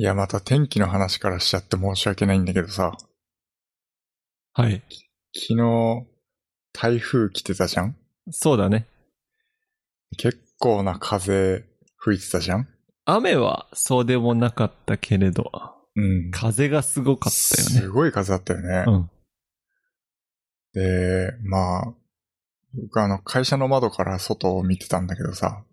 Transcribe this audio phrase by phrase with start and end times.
[0.00, 2.96] いや、また天気の話からしちゃって申し訳ないんだけどさ、
[4.52, 4.80] はい。
[5.34, 6.06] 昨日、
[6.72, 7.96] 台風来てたじゃん？
[8.30, 8.86] そうだね。
[10.16, 11.64] 結構な風
[11.96, 12.68] 吹いてたじゃん？
[13.06, 15.50] 雨はそうでもなかったけれど、
[15.96, 16.30] うん。
[16.30, 17.74] 風がすごかったよね。
[17.80, 18.84] すごい風だったよね。
[18.86, 19.10] うん。
[20.74, 21.94] で、まあ、
[22.72, 25.64] 僕あの、会社の窓から外を見てたんだけどさ、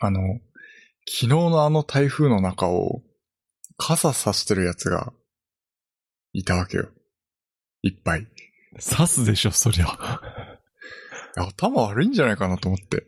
[0.00, 0.20] あの、
[1.06, 3.02] 昨日のあの台風の中を
[3.76, 5.12] 傘さしてるやつが
[6.32, 6.88] いたわけよ。
[7.82, 8.26] いっぱい。
[8.80, 10.20] 刺すでしょ、そりゃ。
[11.36, 13.06] 頭悪いんじゃないかなと思って。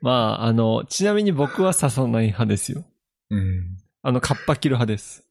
[0.00, 2.84] まあ、あの、ちなみに僕は刺さない派ですよ。
[3.30, 3.78] うん。
[4.02, 5.24] あの、カッパ着る派です。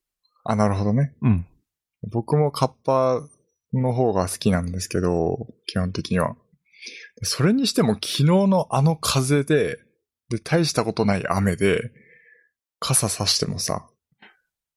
[0.44, 1.14] あ、なるほどね。
[1.22, 1.46] うん。
[2.12, 3.22] 僕もカッパ
[3.74, 6.36] の方が好きなんですけど、基本的には。
[7.24, 9.78] それにしても昨日のあの風で、
[10.32, 11.92] で、大したことない雨で、
[12.80, 13.88] 傘さしてもさ、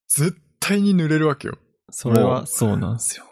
[0.08, 1.56] 絶対に濡れるわけよ。
[1.90, 3.24] それはそうなんですよ。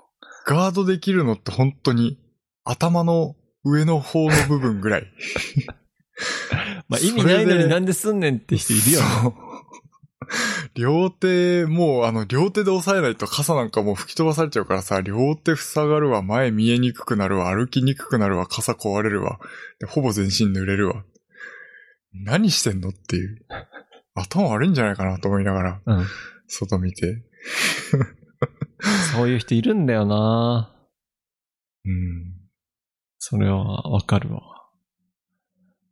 [0.47, 2.19] ガードできるのって本当に
[2.64, 5.06] 頭の上の方の部分ぐらい。
[6.89, 9.01] まあ、意味ないのになんですんねんって人いるよ
[10.75, 19.41] 両手、もうあの、両手で押さえないと傘なんかもう吹き飛ばされちゃうからさ、両手塞がるわ、前見えにくくなるわ、歩きにくくなるわ、傘壊れるわ、
[19.81, 21.05] でほぼ全身濡れるわ。
[22.14, 23.44] 何してんのっていう。
[24.14, 26.06] 頭悪いんじゃないかなと思いながら、うん。
[26.46, 27.22] 外見て。
[29.14, 30.74] そういう人いるんだよな
[31.84, 32.34] うん。
[33.18, 34.42] それはわかるわ。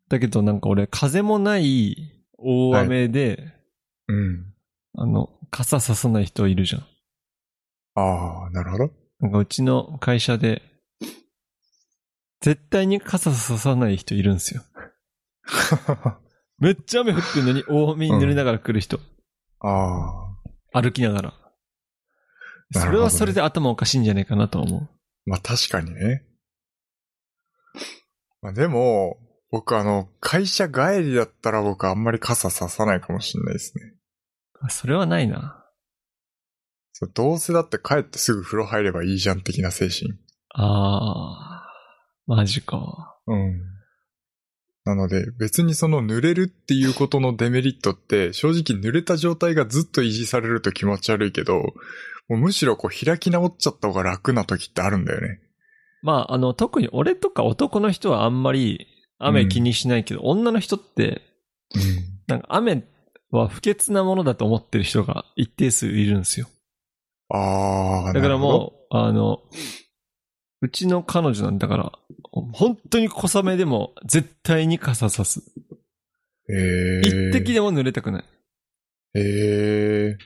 [0.09, 1.97] だけどなんか俺、風もない
[2.37, 3.55] 大雨で、
[4.09, 4.53] うん。
[4.97, 6.87] あの、傘ささない人いるじゃん。
[7.95, 8.91] ああ、なるほど。
[9.21, 10.63] なんかうちの会社で、
[12.41, 14.63] 絶対に傘ささない人いるんですよ。
[16.59, 19.01] めっちゃ雨降ってんのに大雨に濡れながら来る人。
[19.61, 20.29] あ
[20.73, 20.83] あ。
[20.83, 21.29] 歩きながら。
[21.31, 21.39] なるほ
[22.73, 24.89] どねそれはそれで頭おかしいんじゃないかなと思う。
[25.27, 26.25] まあ確かにね。
[28.43, 29.19] まあでも、
[29.51, 33.95] 僕あの、会社帰りだったら僕あんまり傘ささないかもしれないですね。
[34.61, 35.65] あそれはないな。
[36.93, 40.13] そうどうせだって帰ってすぐ風呂入ればいいじゃん的な精神。
[40.55, 43.17] あー、マジか。
[43.27, 43.80] うん。
[44.85, 51.59] なので、別にその濡れるっていうことのデメリットって、正直濡れた状態がずっと維持されると気持ち悪いけど、
[52.29, 55.41] もうむしろこう開き直っちゃった方が楽な時ってあるんだよね。
[56.03, 58.87] まあ、あの、特に俺とか男の人はあんまり
[59.19, 61.23] 雨気にしないけど、女の人って、
[61.75, 61.83] うん。
[62.27, 62.85] なんか雨
[63.31, 66.47] は不潔なものだと思ってる人が一定数いるんですよ。
[67.29, 69.43] ああ、だからもう、あの、
[70.63, 71.93] うちの彼女なんだから、
[72.53, 75.43] 本当に小雨でも絶対に傘さす。
[76.49, 78.25] ええ一滴でも濡れたくない
[79.15, 80.19] ええ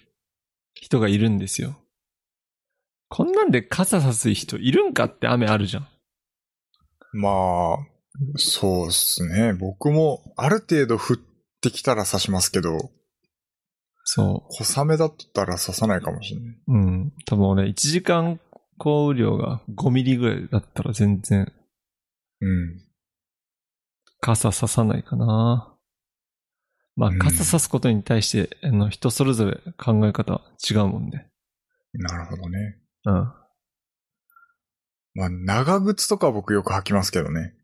[0.75, 1.77] 人がいるんですよ。
[3.09, 5.89] こんなんで傘さす人いるんかって雨あるじゃん。
[7.13, 7.79] まあ、
[8.37, 9.53] そうっすね。
[9.55, 11.17] 僕もある程度降っ
[11.61, 12.91] てきたら刺しますけど、
[14.05, 16.55] そ小雨だったら刺さないかもしれない。
[16.55, 16.59] う。
[16.67, 17.13] うん。
[17.25, 18.39] 多分俺1時間
[18.79, 21.53] 降雨量が5ミリぐらいだったら全然
[22.41, 22.81] うん。
[24.21, 25.75] 傘ささないかな。
[26.97, 31.29] まあうん傘さすことに対して、あの人それぞれ考え方違うもんね。
[31.95, 32.79] なるほどね。
[33.07, 33.33] うん。
[35.17, 37.55] まあ、長靴とか僕よく履きますけどね。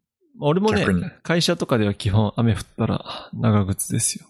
[0.41, 4.27] 俺もね逆に、会社とかでは基本雨降ったら長靴ですよ。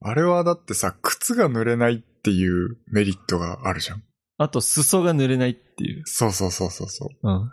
[0.00, 4.02] あれはだってさ、靴が濡れないっていうメリットがあるじゃん。
[4.42, 6.02] あと裾が濡れないっていう。
[6.06, 7.30] そうそうそうそうそう。
[7.30, 7.50] うん。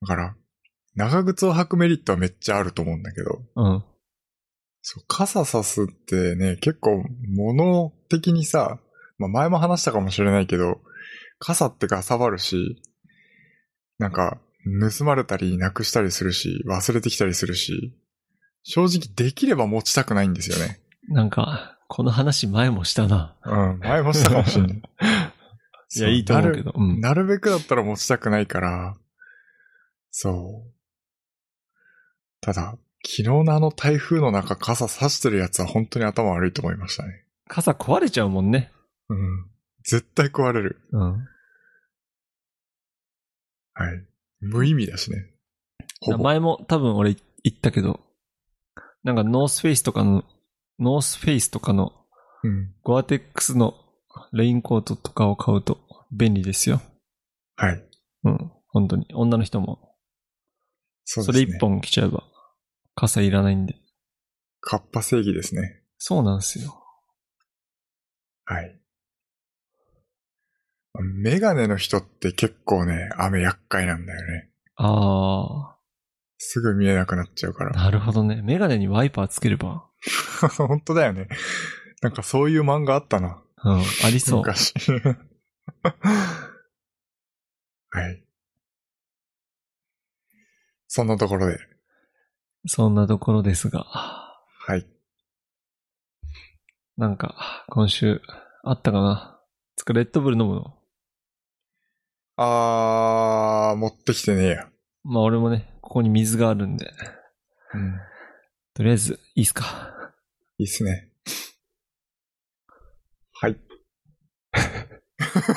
[0.00, 0.34] だから、
[0.94, 3.84] 長靴を履くメリットはめっちゃあると思うんだけど、うん。
[4.80, 8.78] そう、傘さすってね、結構物的にさ、
[9.18, 10.80] まあ前も話したかもしれないけど、
[11.40, 12.82] 傘ってかさばるし、
[13.98, 14.40] なんか、
[14.98, 17.94] 盗まれたりなくしたりするし、忘れてきたりするし、
[18.62, 20.80] 正直できれば持ちたくないんですよね。
[21.10, 23.36] なんか、この話前もしたな。
[23.44, 24.82] うん、前もしたかもしれない。
[25.94, 26.72] いや、いいと思うけど。
[26.74, 27.00] うん。
[27.00, 28.96] なるべくだったら持ちたくないから、
[30.10, 30.72] そう。
[32.40, 37.24] ただ、昨日のあの台風の中傘差してるやつは本当に頭悪いと思いましたね。
[37.48, 38.72] 傘壊れちゃうもんね。
[39.08, 39.46] うん。
[39.84, 40.80] 絶対壊れる。
[40.90, 41.28] うん。
[43.74, 44.06] はい。
[44.40, 45.30] 無意味だしね。
[46.18, 48.00] 前も多分俺言ったけど、
[49.04, 50.24] なんかノースフェイスとかの、
[50.80, 51.92] ノースフェイスとかの
[52.42, 52.74] うん。
[52.82, 53.74] ゴアテックスの
[54.32, 55.80] レインコートとかを買うと
[56.12, 56.80] 便利ですよ。
[57.56, 57.84] はい。
[58.24, 58.52] うん。
[58.68, 59.06] 本当に。
[59.14, 59.94] 女の人も。
[61.04, 61.52] そそうですね。
[61.52, 61.60] れ一。
[61.60, 62.24] 本着ちゃえば、
[62.94, 63.76] 傘いらないんで。
[64.60, 65.82] カッパ正義ですね。
[65.98, 66.82] そうなんですよ。
[68.44, 68.80] はい。
[71.02, 74.50] メガネの人って結構ね、雨厄介なんだよね。
[74.76, 75.76] あ
[76.38, 77.72] すぐ見えなくなっちゃうかあ、ら。
[77.84, 78.42] なるほどね。
[78.42, 79.86] メガネにワイパーつければ。
[80.58, 81.28] 本当だよね。
[82.02, 83.42] なんかそういう漫画あったな。
[83.64, 84.38] うん、ありそう。
[84.40, 84.72] 昔。
[87.90, 88.22] はい。
[90.88, 91.58] そんなところで。
[92.66, 93.84] そんなところですが。
[93.84, 94.86] はい。
[96.96, 98.20] なんか、今週、
[98.62, 99.40] あったかな？
[99.76, 100.78] つか、レッドブル飲むの？
[102.36, 104.68] あー、持ってきてねえや。
[105.04, 106.92] まあ俺もね、ここに水があるんで。
[107.74, 108.00] うん。
[108.74, 110.12] とりあえず、いいっすか？
[110.58, 111.10] いいっすね。
[113.40, 113.56] はい。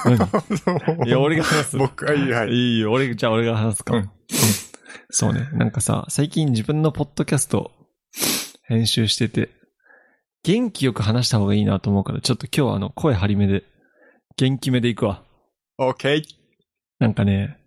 [0.06, 1.06] 何？
[1.08, 1.78] いや、俺が話す。
[1.78, 2.50] 僕、はい、はい。
[2.50, 3.96] いいよ、俺、じゃあ俺が話すか。
[3.96, 4.12] うん
[5.12, 5.50] そうね。
[5.54, 7.72] なんかさ、最近自分のポッドキャスト
[8.64, 9.50] 編集してて、
[10.44, 13.64] 元気よく話した方がいいなと思うから、ちょっと今日はあの、声張り目で、
[14.38, 15.24] 元気めでいくわ。
[15.80, 16.24] オッケー。
[17.00, 17.58] なんかね、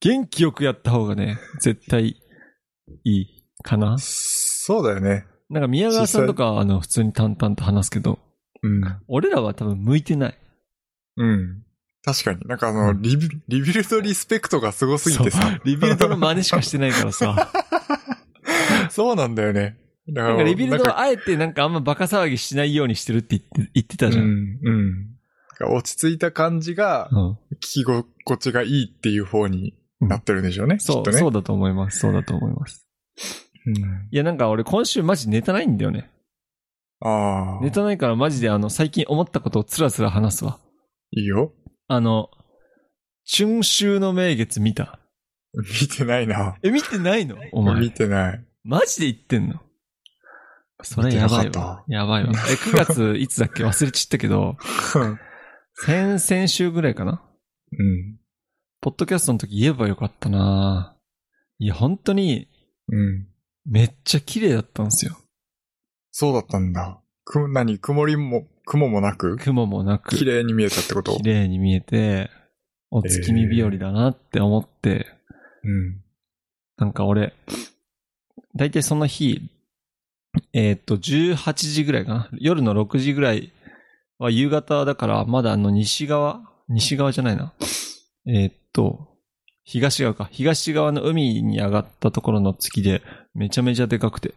[0.00, 2.16] 元気よくやった方がね、絶対
[3.04, 3.26] いい
[3.62, 3.96] かな。
[3.98, 5.24] そうだよね。
[5.50, 8.18] なんか宮川さんとかはあの、普通に淡々と話すけど、
[8.62, 8.82] うん。
[9.08, 10.38] 俺らは多分向いてない。
[11.16, 11.62] うん。
[12.04, 12.40] 確かに。
[12.46, 15.60] なんかあの、うんリビリビルドリスペクトがすごすぎてさ。
[15.64, 17.52] リビルドの真似しかしてないからさ。
[18.90, 19.76] そうなんだよね。
[20.10, 24.24] だかリビルドはあえてなんかあんまバカ騒ぎしないようにしてるって言って言ってたじゃん。
[24.24, 25.74] うん、うん。
[25.74, 30.78] 落ち着いた感じが、うん聞き心地がいいっていう方になってるんでしょうね。
[30.78, 31.18] そう、きっとね。
[31.18, 31.98] そうだと思います。
[31.98, 32.86] そうだと思います。
[33.66, 33.74] うん
[34.10, 36.08] いや、なんか俺今週マジネタないんだよね。
[37.00, 37.62] ああ。
[37.62, 40.58] ネタないからマジであの、最近思ったことをつらつら話すわ。
[41.12, 41.52] いいよ。
[41.86, 42.28] あの、
[43.30, 44.98] 春秋の名月見た？
[45.54, 46.56] 見てないな。
[46.62, 47.36] え、見てないの？
[47.52, 47.90] お前見。
[47.92, 48.44] てない。
[48.64, 49.60] マジで言ってんの？
[50.82, 51.84] それやばいわ。
[51.88, 52.30] やばいわ。
[52.30, 53.64] え、9月 いつだっけ？
[53.64, 54.56] 忘れちったけど、
[55.74, 57.22] 先、先週ぐらいかな？
[57.72, 58.18] うん。
[58.80, 60.96] ポッドキャストの時言えばよかったな
[61.58, 62.48] いや、本当に、
[62.88, 63.26] うん。
[63.66, 65.16] めっちゃ綺麗だったんですよ。
[66.20, 67.00] そうだったんだ。
[67.24, 67.78] く、何？
[67.78, 71.16] 曇りも、雲もなく、雲もなく、綺麗に見えたってこと？
[71.16, 72.28] 綺麗に見えて、
[72.90, 75.06] お月見日和だなって思って、
[75.62, 76.00] うん。
[76.76, 77.34] なんか俺、
[78.56, 79.48] だいたいその日、
[80.52, 82.28] えーっと、18時ぐらいかな？
[82.40, 83.52] 夜の6時ぐらい
[84.18, 86.40] は夕方だから、まだあの西側？
[86.68, 87.52] 西側じゃないな。
[88.26, 89.06] えーっと、
[89.62, 90.28] 東側か。
[90.32, 93.02] 東側の海に上がったところの月で、
[93.36, 94.34] めちゃめちゃでかくて。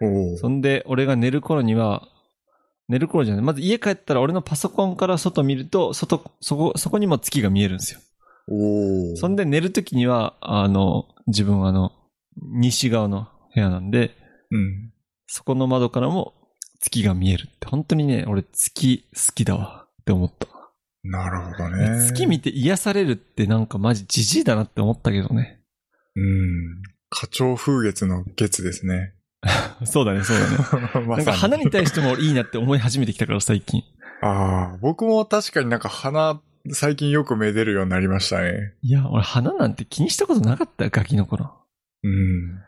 [0.00, 2.08] おそんで、俺が寝る頃には、
[2.88, 3.44] 寝る頃じゃない。
[3.44, 8.00] まず家帰ったら俺のパソコンから外見ると、外、そこ、そこにも月が見えるんですよ。
[8.48, 11.92] おそんで寝るときには、あの、自分はあの、
[12.36, 14.16] 西側の部屋なんで、
[14.50, 14.92] うん。
[15.26, 16.34] そこの窓からも
[16.80, 20.48] 月が見えるって、本当にね、俺月好きだわって思った。
[21.02, 22.06] なるほどね。
[22.06, 25.60] 月見て癒されるってなんかマジジジイだなって思ったけどね。
[26.16, 26.82] うん。
[27.08, 29.14] 花鳥風月の月ですね。
[29.84, 30.56] そうだね、そうだね。
[31.06, 33.82] まなんか花に対してもいいなって思い始めてきたから最近。
[34.22, 36.40] ああ、僕も確かになんか花、
[36.72, 38.74] 最近よくめでるようになりましたね。
[38.82, 41.54] いや、俺花なんて気にしたことなかったよ、ガキの頃。
[42.04, 42.60] うん。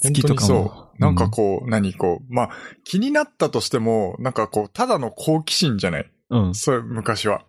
[0.00, 0.46] 月とかも。
[0.46, 1.00] そう。
[1.00, 2.50] なんかこう、何こう、まあ、
[2.84, 6.10] 気になったとしても、なんかこう、ただの好奇心じゃない？
[6.30, 6.46] うん。
[6.46, 6.54] うん。
[6.54, 7.42] そう、昔は。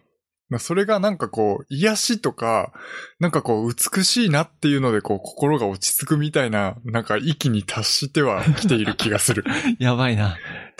[0.50, 2.72] まあそれがなんかこう、癒しとか、
[3.20, 9.44] なんかこう、美しいなっていうので、こう、心が落ち着くみたいな、なんか域に達しては来ている気がする。
[9.80, 10.38] やばいな。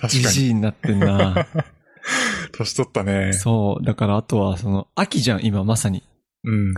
[0.08, 0.34] ジ確かに。
[0.34, 1.48] ジイになってんな。
[2.54, 3.34] 年取ったね。
[3.34, 3.86] そう。
[3.86, 6.04] だからあとは、その、秋じゃん、今まさに。
[6.44, 6.74] うん。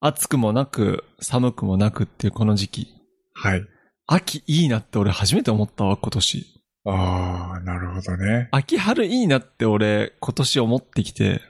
[0.00, 2.88] 暑くもなく、寒くもなくっていうこの時期。
[3.34, 3.64] はい。
[4.06, 6.46] 秋いいなって俺初めて思ったわ、今年。
[6.84, 8.48] ああ、なるほどね。
[8.52, 11.42] 秋春いいなって俺今年思ってきて、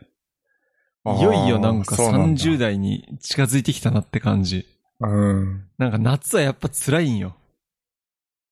[1.18, 4.66] いよいよなんかそうなんだ30代に近づいてきたなって感じ。
[5.00, 5.64] うん。
[5.78, 7.36] なんか夏はやっぱ辛いんよ。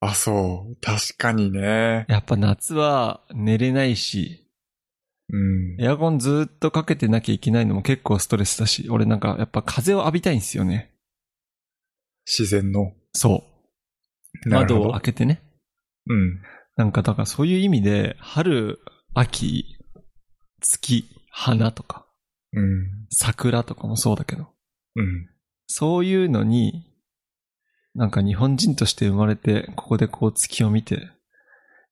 [0.01, 0.77] あ、そう。
[0.81, 2.05] 確かにね。
[2.09, 4.47] やっぱ夏は寝れないし、
[5.33, 5.83] うん。
[5.83, 10.93] エアコンずーっとかけてなきゃいけないのも結構ストレスだし、俺なんかやっぱ風を浴びたいんですよね。
[12.27, 12.93] 自然の。
[13.13, 13.45] そ
[14.45, 14.51] う。
[14.51, 15.43] 窓を開けてね。
[16.07, 16.41] うん。
[16.77, 18.79] なんかだからそういう意味で、春、
[19.15, 19.65] 秋、
[20.61, 22.06] 月、花とか、
[22.57, 23.07] うん。
[23.11, 24.49] 桜とかもそうだけど、
[24.97, 25.29] うん。
[25.69, 26.91] そういうのに、
[27.95, 31.09] なんか日本人として生まれて、ここでこう月を見て、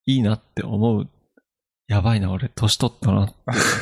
[0.06, 1.08] いいなって思う。
[1.86, 3.34] やばいな、俺、年取ったなって、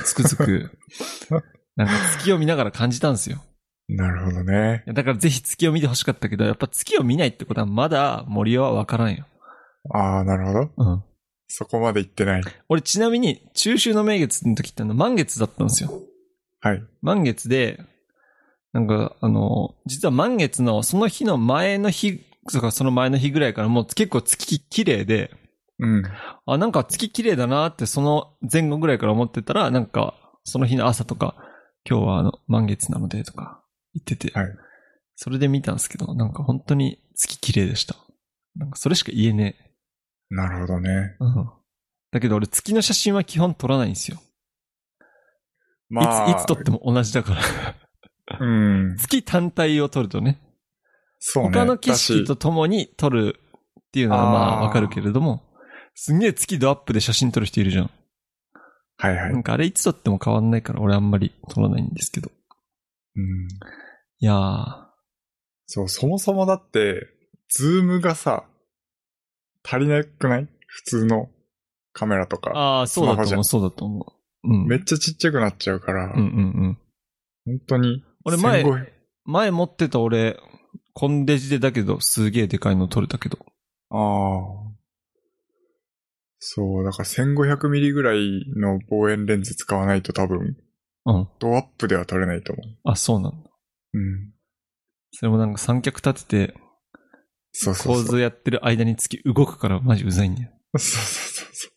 [0.05, 0.79] つくづく、
[1.77, 3.43] なんか月を見ながら感じたんですよ。
[3.89, 9.27] なるほどねだからぜひ月を見てほしかったけど、やっぱ月を見ないってことはまだ森はわからんよ。
[9.91, 10.71] ああ、なるほど。
[10.77, 11.05] うん。
[11.49, 12.43] そこまで行ってない。
[12.69, 15.93] 俺ちなみに、中秋の名月の時ってあの、満月だったんですよ。
[16.63, 16.85] はい。
[17.03, 17.81] 満月で、
[18.73, 25.31] なんか、あの、実は満月のその日の前の日、とかその前の日ぐらいからもう結構月綺麗で、
[25.79, 26.03] うん。
[26.47, 30.15] あ、なんか月綺麗だなってその前後ぐらいから思ってたら、なんか、
[30.45, 31.37] その日の朝とか、
[31.89, 33.63] 今日はあの、満月なのでとか
[33.95, 34.49] 言ってて、はい。
[35.17, 37.97] それで見たんですけど、なんか本当に月綺麗でした。
[38.57, 39.57] なんかそれしか言えね
[40.31, 40.91] なるほどね。
[40.91, 41.17] え。
[41.21, 41.51] うん。
[42.11, 44.19] だけど俺月の写真は基本撮らないんですよ。
[45.93, 46.31] まあ。
[46.31, 48.41] いつ、いつ撮っても同じだから。
[48.41, 48.97] うん。
[48.97, 50.41] 月単体を撮るとね。
[51.19, 51.51] そうね。
[51.51, 53.37] 他の景色とだしともに撮る
[53.79, 55.43] っていうのはまあわかるけれども、
[55.95, 57.91] すんげえ月ドアップで写真撮る人いるじゃん。
[58.97, 59.33] はいはい。
[59.33, 62.31] なんかあれいつ撮っても変わんないから俺あんまり撮らないんですけど。
[63.17, 63.49] うん。
[64.19, 64.87] いやー、
[65.67, 67.07] そう、そもそもだって、
[67.49, 68.45] ズームがさ、
[69.65, 70.49] 足りなくない？
[70.67, 71.29] 普通の
[71.93, 72.51] カメラとか。
[72.55, 74.07] ああ、そうだと思う、そうだと思う。
[74.45, 74.67] うん。
[74.67, 76.21] めっちゃちっちゃくなっちゃうから、うんうんう
[76.69, 76.79] ん。
[77.45, 78.05] 本当に。
[78.25, 78.87] 俺前1500
[79.25, 80.39] 前持ってた俺、
[80.95, 83.39] コンデジでだけど、すげえでかいの撮れたけど。
[83.91, 84.73] ああ。
[86.39, 90.57] そう、だから1500ミリぐらいの望遠レンズ使わないと多分、
[91.05, 91.29] うん。
[91.39, 93.51] ドアップでは撮れないと思あ、そうなんだ。
[93.95, 93.99] う。
[93.99, 94.33] うん。
[95.13, 96.55] それもなんか三脚立てて、
[97.53, 98.05] そうそうそう。
[98.05, 100.51] 構図やってる間に月動くからマジうざいんだよ。
[100.75, 101.73] そうそうそうそう。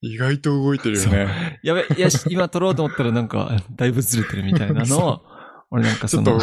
[0.00, 1.60] 意外と動いてるよね。
[1.62, 5.22] やべ、いやし、今撮ろうと思ったらなんか、だいぶずれてるみたいなのを、
[5.70, 6.40] 俺なんかその、ちょっ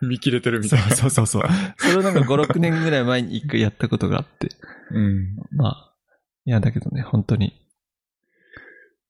[0.00, 0.94] と見切れてるみたいな。
[0.94, 1.50] そうそうそうそう。
[1.78, 4.48] それをなんか5、6年ぐらい前に一回やったことがあって。
[4.92, 5.36] うん。
[5.56, 5.94] まあ、
[6.44, 7.65] いやだけどね、本当に。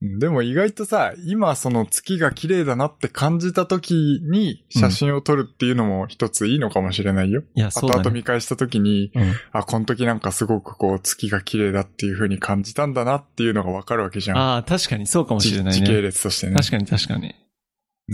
[0.03, 7.43] でも意外とさ、今その月が綺麗だなって感じた時に写真を撮るっていうのも一ついいのかもしれないよ。
[7.55, 8.17] いや、そうだ後々ね。
[8.17, 9.33] 見返した時に、うん。
[9.53, 14.37] あ、この時なんかすごくこう月が綺麗だっていう風に感じたんだなっていうのがわかるわけじゃん。
[14.37, 16.03] ああ、確かにそうかもしれない時系ね。
[16.03, 16.57] 列としてね。
[16.57, 17.29] 確かに確かに。
[17.29, 17.35] うん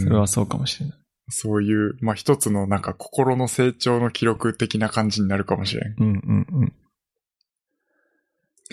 [0.04, 0.98] それはそうかもしれない。
[1.28, 5.94] そういう、まあ一つのなんか心の成長の記録的な感じになるかもしれん。
[5.98, 6.72] うんうんうん。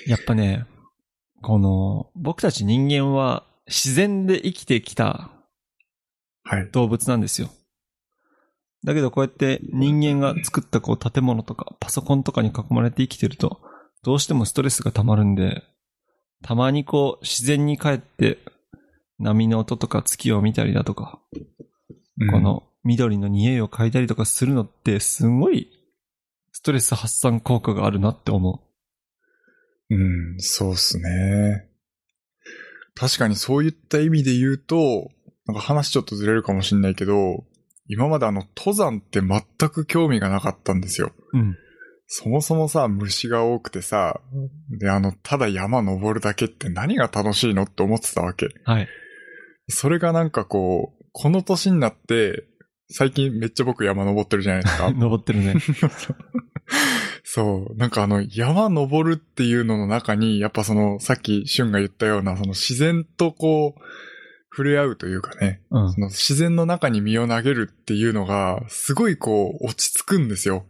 [0.06, 0.66] やっぱね、
[1.42, 5.32] この、僕たち人間は自然で生きてきた
[6.44, 6.70] はい。
[6.72, 7.50] 動物なんですよ。
[8.84, 13.62] だけどこうやって人間が作ったこう建物とかパソコンとかに囲まれて生きてると、
[14.04, 15.64] どうしてもストレスが溜まるんで、
[16.42, 18.40] たまにこう自然に帰って
[19.20, 21.20] 波の音とか月を見たりだとか、
[22.20, 25.70] うんこ、の緑の匂いを嗅いだりとかするのってすごい
[26.54, 28.64] ストレス発散効果があるなって思
[29.90, 31.68] うん、そうっすね。
[32.96, 35.10] 確かにそういった意味で言うと、
[35.46, 37.46] なんか話ちょっとずれるかもしんないけど、
[37.88, 41.12] 今まであの登山って全く興味がなかったんですよ。
[41.34, 41.38] う。
[41.38, 41.58] うん。
[42.12, 44.20] そもそもさ、虫が多くてさ、
[44.80, 48.50] で、あの、ただ山登るだけって何が楽しいのって思ってたわけ。
[48.64, 48.88] はい。
[49.68, 52.46] それがなんかこう、この年になって、
[52.92, 54.90] 最近めっちゃ僕山登ってるじゃないですか。
[54.98, 55.54] 登ってるね。
[57.32, 57.76] そう。
[57.76, 63.82] なんかあの、山登るっていうのの中に、やっぱその、さっき俊が言ったような、その自然とこう、
[64.52, 66.00] 触れ合うというかね、うんそ。
[66.02, 70.66] の自然の中に身を投げるっていうのが、すごいこう、落ち着くんですよ。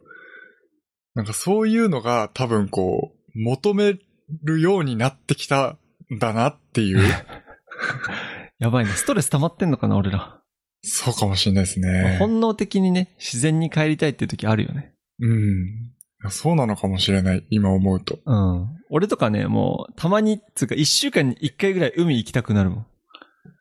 [1.16, 3.98] なんかそういうのが多分こう、求め
[4.44, 5.78] るようになってきた
[6.14, 7.00] んだなっていう、
[8.60, 8.92] やばいね。
[8.92, 10.42] ストレス溜まってんのかな、俺ら。
[10.82, 12.18] そうかもしれないですね。
[12.20, 14.94] 本能的にね、自然に帰りたいっていう時あるよね。
[15.22, 15.94] うん。
[16.28, 18.20] そうなのかもしれない、今思うと。
[18.26, 18.68] うん。
[18.90, 22.86] 俺とかね、もう、たまに、つうか、一週間に一回ぐらい海行きたくなるもん。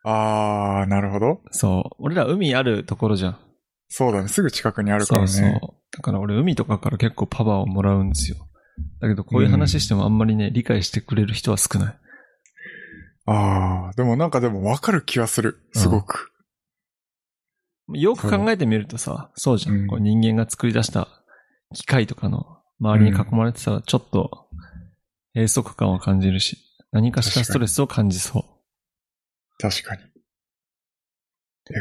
[0.04, 1.40] あー、なるほど。
[1.52, 1.96] そう。
[2.00, 3.38] 俺ら海あるところじゃん。
[3.88, 5.28] そうだね、すぐ近くにあるからね。
[5.28, 5.60] そうそう。
[5.92, 8.36] だから俺海とかから結構パワーをもらうんですよ。
[9.00, 11.94] だけどこういう話してもあんまりね、理解してくれる人は少ない。
[13.26, 15.58] ああ、でもなんかでもわかる気はする。
[15.72, 16.30] すごく。
[17.94, 19.76] よく考えてみるとさ、そうじゃん。
[19.76, 21.08] うんこう人間が作り出した
[21.74, 24.48] 機械とかの周りに囲まれてたらちょっと
[25.34, 26.58] 閉塞感を感じるし、
[26.92, 28.44] 何かしらストレスを感じそう。
[29.58, 30.02] 確かに。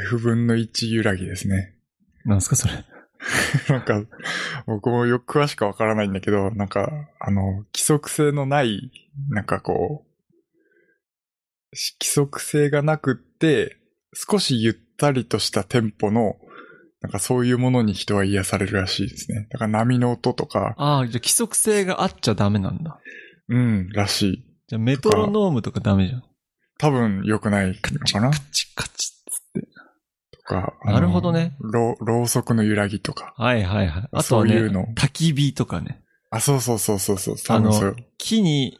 [0.06, 1.76] F 分の1揺らぎですね。
[2.26, 2.74] なんすかそれ。
[3.70, 4.04] なんか、
[4.66, 8.92] 僕もよく詳しくわからないんだけど、なんか、あの、規則性のない、
[9.30, 10.06] なんかこ
[11.72, 13.78] う、し規則性がなくって、
[14.14, 16.36] 少しゆったりとしたテンポの、
[17.08, 19.48] なんかそういうものに人は癒されるらしいですね。
[19.50, 23.00] だから波の音とか、ああ、じゃあ規則性があっちゃダメなんだ。
[23.48, 24.46] うん、らしい。
[24.68, 26.24] じゃあメトロノームとかダメじゃん。
[26.78, 29.68] 多分良くないのかなカチカチっつって。
[30.38, 30.74] とか。
[30.84, 31.56] なるほどね。
[31.62, 33.34] ろろうそくの揺らぎとか。
[33.38, 34.10] はいはいはい。
[34.12, 36.04] あとはね、そういうの焚き火とかね。
[36.30, 37.36] あ、そうそうそうそうそう。
[37.48, 38.78] あの多分そう木に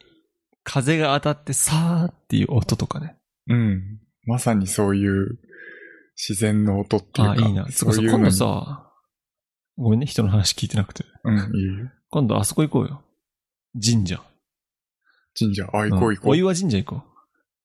[0.64, 3.16] 風が当たってさーっていう音とかね。
[3.48, 4.00] うん。
[4.26, 5.38] まさにそういう
[6.20, 7.32] 自然の音っていうか。
[7.32, 7.70] あ、いいな。
[7.70, 8.92] そう、今そうういうのに度さ、
[9.76, 11.04] ごめんね、人の話聞いてなくて。
[11.22, 11.90] うん、いいよ。
[12.10, 13.02] 今度あそこ行こうよ。
[13.74, 14.20] 神社。
[15.38, 15.68] 神社？
[15.72, 16.32] あ、行こう行こう。
[16.32, 17.02] お岩神社行こ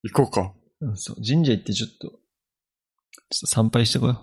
[0.03, 0.53] 行こうか。
[0.81, 0.88] う。
[0.88, 1.15] うん、そう。
[1.15, 4.22] 神社行ってちょっと、ちょっと参拝してこよ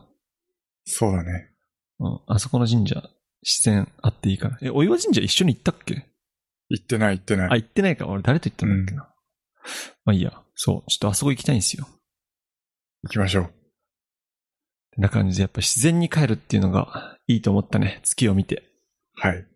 [0.84, 1.50] そうだね。
[1.99, 2.06] う。
[2.06, 2.20] うん。
[2.28, 3.02] あそこの神社、
[3.42, 4.58] 自然あっていいから。
[4.62, 6.06] え、お岩神社一緒に行ったっけ？
[6.68, 7.49] 行ってない行ってない。
[7.50, 8.06] あ、行ってないか。
[8.06, 9.08] 俺誰と行ったんだっけな。
[10.04, 10.40] まあいいや。
[10.54, 10.90] そう。
[10.90, 11.88] ちょっとあそこ行きたいんですよ。
[13.02, 13.54] 行きましょう。
[14.94, 18.00] てな感じで、やっぱ自然に帰るっていうのがいいと思ったね。
[18.02, 18.64] 月を見て。
[19.14, 19.47] はい。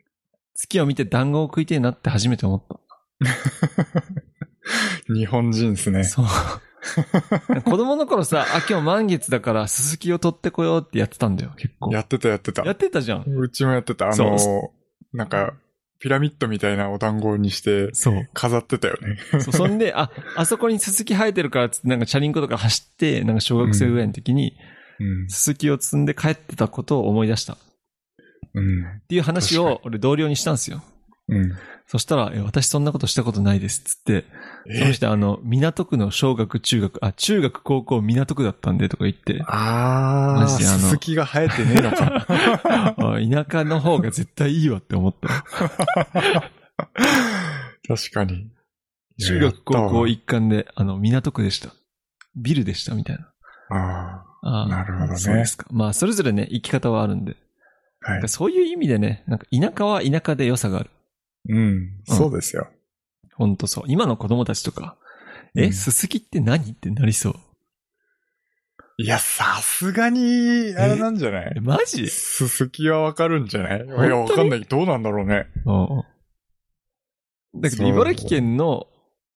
[0.55, 2.81] 月を見て団子を食いてえなって初めて思った。
[5.13, 6.05] 日本人ですね。
[6.05, 6.27] そう。
[7.65, 11.93] 子供の頃さ、あ、今日満月だから、すすきを取ってこようってやってたんだよ、結構。
[11.93, 12.63] やってたやってた。
[12.65, 13.25] やってたじゃん。
[13.27, 14.11] うちもやってた。
[14.11, 14.73] あの、
[15.13, 15.55] なんか、
[15.99, 18.29] ピラミッドみたいなお団子にしてそう。
[18.35, 19.17] 飾ってたよね。
[19.41, 24.74] そそんで、あ、あそこにすすき生えてるからっつって、なんかチャリンコとか走って、なんか小学生ぐらいの時に、うん。
[25.29, 27.55] すすきを積んで帰ってたことを思い出した。
[27.55, 27.57] っ
[28.55, 29.01] うん。
[29.09, 30.83] ていう話を俺同僚にしたんですよ。
[31.29, 31.53] うん。
[31.87, 34.25] そしたら、え私そんなことしたことないですっつって、
[34.67, 42.27] そのえ人あの、港区の小学、中学、あ、中学、高校、港区だったんでとか言って、あー、マジであのすすきが生えてねえのか。
[42.99, 45.29] あ田舎の方が絶対いいわって思った。
[47.87, 48.51] 確かに。
[49.21, 51.71] 中学、高校い一貫で、あの、港区でした。
[52.37, 53.31] ビルでした、みたいな。
[53.71, 55.67] ああーなるほどねそうですか。
[55.71, 57.37] まあ、それぞれね、生き方はあるんで。
[58.05, 58.13] あ。
[58.13, 58.29] はい。
[58.29, 60.91] そういう意味でね、なんか田舎は田舎で良さがある。
[61.49, 61.91] うん。
[62.05, 62.69] そうですよ。
[63.35, 63.85] ほんとそう。
[63.89, 64.97] 今の子供たちとか、
[65.57, 67.35] え、うんすすきって何ってなりそう。
[68.97, 71.53] いや、さすがに、あれなんじゃない？
[71.57, 72.09] え、マジ？
[72.09, 73.81] すすきはわかるんじゃない？
[73.81, 74.09] い当に？
[74.09, 74.61] や、わかんない。
[74.63, 75.47] どうなんだろうね。
[75.65, 77.61] うん。
[77.61, 78.87] だけど、茨城県の、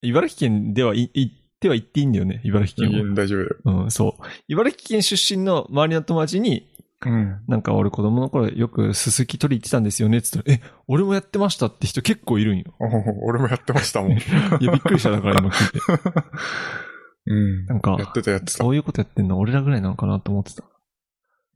[0.03, 3.15] 茨城県ではい行っては行っていいんだよね、茨城県は。
[3.15, 3.57] 大丈夫だよ。
[3.83, 4.23] うん、そう。
[4.47, 6.69] 茨城県出身の周りの友達に、
[7.05, 7.41] うん。
[7.49, 12.75] なんか俺子供の頃よくすすき取り行ってたんですよねって言ったら、え、俺もやってましたって人結構いるんよ。
[12.81, 14.13] お俺もやってましたもん。
[14.15, 14.15] い
[14.61, 16.21] や、びっくりしただから今聞いて。
[17.27, 17.67] うん。
[17.67, 18.53] なんかやってたやってた。
[18.53, 20.65] そういうことやってんの俺らぐらいなのかなと思ってた。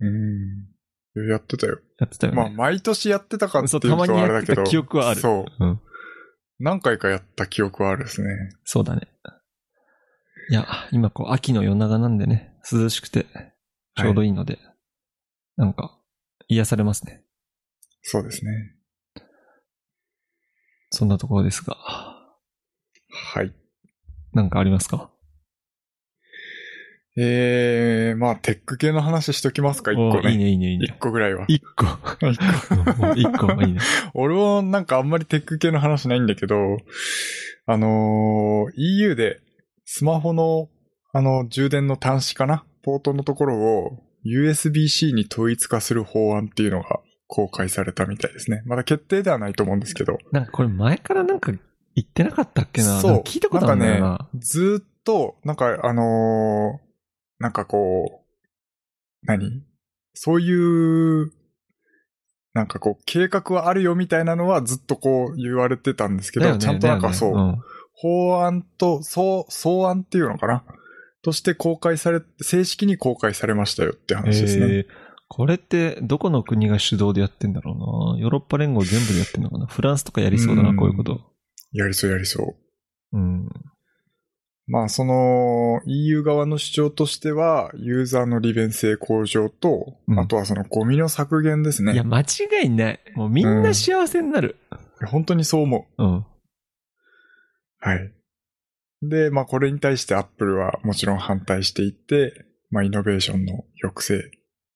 [0.01, 1.29] うん。
[1.29, 1.79] やってたよ。
[1.99, 2.41] やってたよね。
[2.41, 4.65] まあ、毎年やってたかっていうそうとたまにやってたあれだけど。
[4.65, 5.65] 記憶はあるそう。
[5.65, 5.81] うん。
[6.61, 8.29] 何回かやった記憶はあるですね。
[8.65, 9.09] そうだね。
[10.51, 13.27] いや、今こう秋の夜長なんでね、涼しくて
[13.97, 14.59] ちょうどいいので、
[15.57, 15.99] なんか
[16.49, 17.23] 癒されますね。
[18.03, 18.53] そうですね。
[20.91, 23.53] そんなところですが、はい。
[24.33, 25.11] なんかありますか？
[27.15, 30.21] えー、まあ、テック系の話しときますか、一個ね。
[30.25, 30.97] おいいね、いいね、いい一ね。
[30.99, 31.45] 個ぐらいは。
[31.47, 31.85] 一個。
[32.27, 33.81] 一個うん一個、いいね。
[34.15, 36.57] 俺もなんかあんまりテック系の話ないんだけど、
[37.67, 39.41] あのー EU で
[39.85, 40.68] スマホの
[41.12, 42.64] あの充電の端子かな？
[42.83, 48.62] ポートのところを USB-C に統一化する法案っていうのが公開されたみたいですね。
[48.66, 50.18] まだ決定ではないと思うんですけど。
[50.31, 51.61] なんかこれ前からなんか言
[52.01, 53.01] ってなかったっけな？
[53.01, 54.01] そう聞いたことあるんだよな。
[54.01, 56.92] なんかね、ずーっと、なんかあのー
[57.38, 59.62] なんかこう、何？
[60.14, 61.33] そういう、
[62.55, 67.59] なんかこう、計画はあるよみたいなのはずっとこう言われてたんですけど、ねちゃんとなんかそう、だよね
[67.95, 70.65] 法案と、そう、草案っていうのかな？
[71.23, 74.67] として公開され、正式に公開されましたよってうん話ですね。
[74.67, 74.87] えー
[75.35, 78.21] これってどこの国が主導でやってんだろうな？
[78.21, 79.65] ヨーロッパ連合全部でやってんのかな？
[79.65, 81.23] フランスとかやりそうだな、うんこういうこと。
[81.73, 83.17] やりそうやりそう。
[83.17, 83.49] うん。
[84.67, 91.95] まあ、その EU 側の主張としては、ユーザーの利便性向上と、うんあとはそのゴミの削減ですね。
[91.95, 92.25] いや、間違
[92.65, 93.01] いない。
[93.15, 94.57] もうみんな幸せになる。
[95.07, 96.05] 本当にそう思う。
[96.05, 96.27] うん。
[97.83, 98.12] はい。
[99.03, 104.21] で、まあこれに対して Apple はもちろん反対していて、まあイノベーションの抑制っ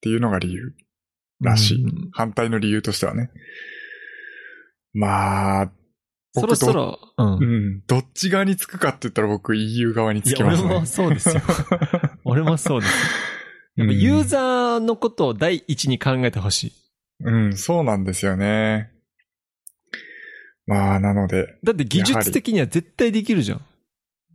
[0.00, 0.74] ていうのが理由
[1.40, 1.84] らしい。
[1.84, 3.30] うん反対の理由としてはね。
[4.92, 5.72] まあ、
[6.32, 7.38] そろそろ、うん。
[7.38, 10.68] うん、どっち側につくかって言ったら僕 EU 側につきますね。
[10.68, 11.42] 俺もそうですよ。
[12.24, 12.92] 俺もそうです。
[13.76, 16.72] やっぱうんユーザーのことを第一に考えてほしい。
[17.20, 18.90] うん、そうなんですよね。
[20.66, 23.64] まあ、なので、だって技術的には絶対できるじゃん。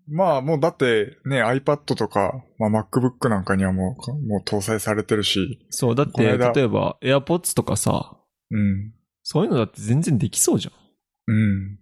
[0.08, 8.18] まあもうだってね、iPad とか、まあ、MacBook なんかにはもう、もう搭載されてるし、そう、だって、例えば AirPods とかさ、
[8.50, 11.34] うん、そういうのだって全然できそうじゃん。
[11.34, 11.80] うん。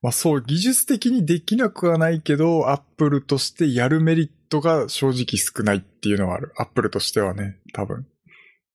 [0.00, 6.52] まあそう、技術的にできなくはないけど、Apple としてやるメリットが正直少ないっていうのはある。
[6.56, 8.06] Apple としてはね、多分。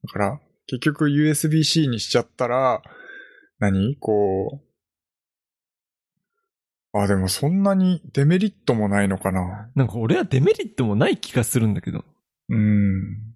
[0.04, 2.82] だから、結局 USB-C にしちゃったら、
[3.60, 3.96] 何？
[3.98, 4.68] こう、
[7.00, 9.70] あ、でもそんなにデメリットもないのかな。
[9.76, 12.04] なんか俺はデメリットもない気がするんだけど。
[12.50, 13.28] うん。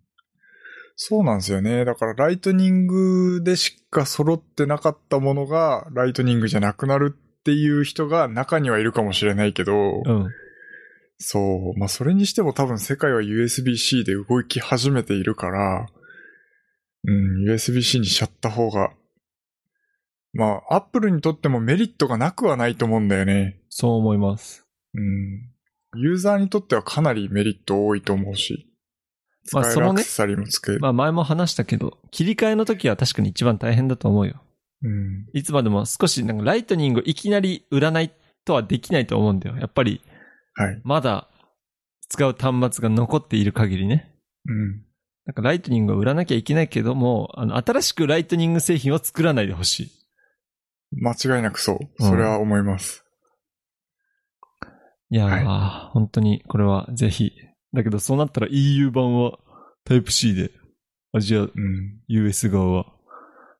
[0.96, 1.84] そうなんですよね。
[1.86, 9.74] だからライトニングでしか揃ってなかったものがライトニングじゃなくなるっていう人が中にはいるかもしれないけど、
[10.06, 10.28] うん。
[11.18, 11.40] そ
[11.76, 11.80] う。
[11.80, 15.88] まあそれにしても多分世界は USB-C で動き始めているから、
[17.04, 18.92] うん、USB-C にしちゃった方が、
[20.34, 23.60] まあ、アップルにとってもメリットがなくはないと思うんだよね。
[23.70, 24.66] そう思います。
[24.94, 25.52] うん。
[25.96, 28.68] ユーザーにとってはかなりメリット多いと思うし。
[29.46, 30.04] 使まあそのね。
[30.80, 34.42] まあ前も話したけど、切り替えの時は確かに一番大変だと思うよ。
[34.84, 35.28] うん。
[35.34, 38.12] いつまでも少しなんかライトニングをいきなり売らない
[38.46, 39.58] とはできないと思うんだよ。
[39.58, 40.02] やっぱり
[40.54, 40.82] はい。
[40.84, 41.28] まだ
[42.10, 44.14] 使う端末が残っている限りね。
[44.48, 44.84] うん。
[45.26, 49.92] なんかライトニングを売らなきゃいけないけども、あの、新しくライトニング製品を作らないでほしい。
[50.92, 51.80] 間違いなくそう。
[52.00, 53.06] うんそれは思います。
[55.10, 57.34] いやー、は本当にこれはぜひ。
[57.74, 59.40] だけどそうなったら EU 版は
[59.86, 60.52] タイプ C で、
[61.14, 61.50] アジア、うん。
[62.08, 62.84] US 側は。
[62.84, 62.86] っ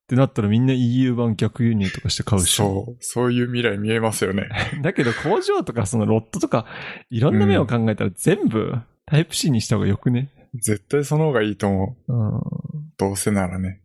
[0.08, 2.56] てなったらみんな EU 版逆輸入とかして買うし。
[2.56, 2.98] そう。
[3.00, 4.50] そういう未来見えますよね。
[4.84, 6.66] だけど工場とかそのロットとか、
[7.10, 10.30] いろんな面を考えたら全部タイプ C にした方がよくね？
[10.56, 12.14] 絶対その方がいいと思う。
[12.14, 12.42] うん。
[12.98, 13.82] どうせならね。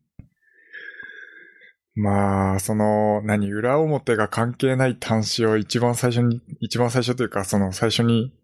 [1.97, 8.35] まあ、その、何、裏表が関係ない端子を一番最初に、一番最初というか、その最初に、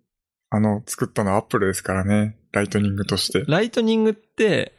[0.48, 2.38] あの、作ったのはアップルですからね。
[2.52, 3.44] ライトニングとして。
[3.46, 4.74] ライトニングって、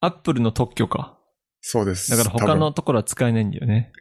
[0.00, 1.18] アップルの特許か？
[1.60, 2.10] そうです。
[2.10, 3.92] だから他のところは使えないんだよね。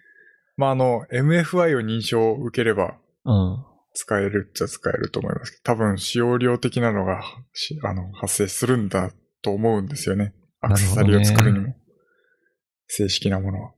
[0.58, 3.66] まあ、あの、MFI を認証を受ければうん。
[3.94, 7.22] 使えるっちゃ使えると思いますけど、多分使用量的なのが、
[7.54, 9.12] しあの、発生するんだ
[9.42, 10.34] と思うんですよね。
[10.62, 11.76] アクセサリーを作るにも。
[12.88, 13.72] 正式なものは。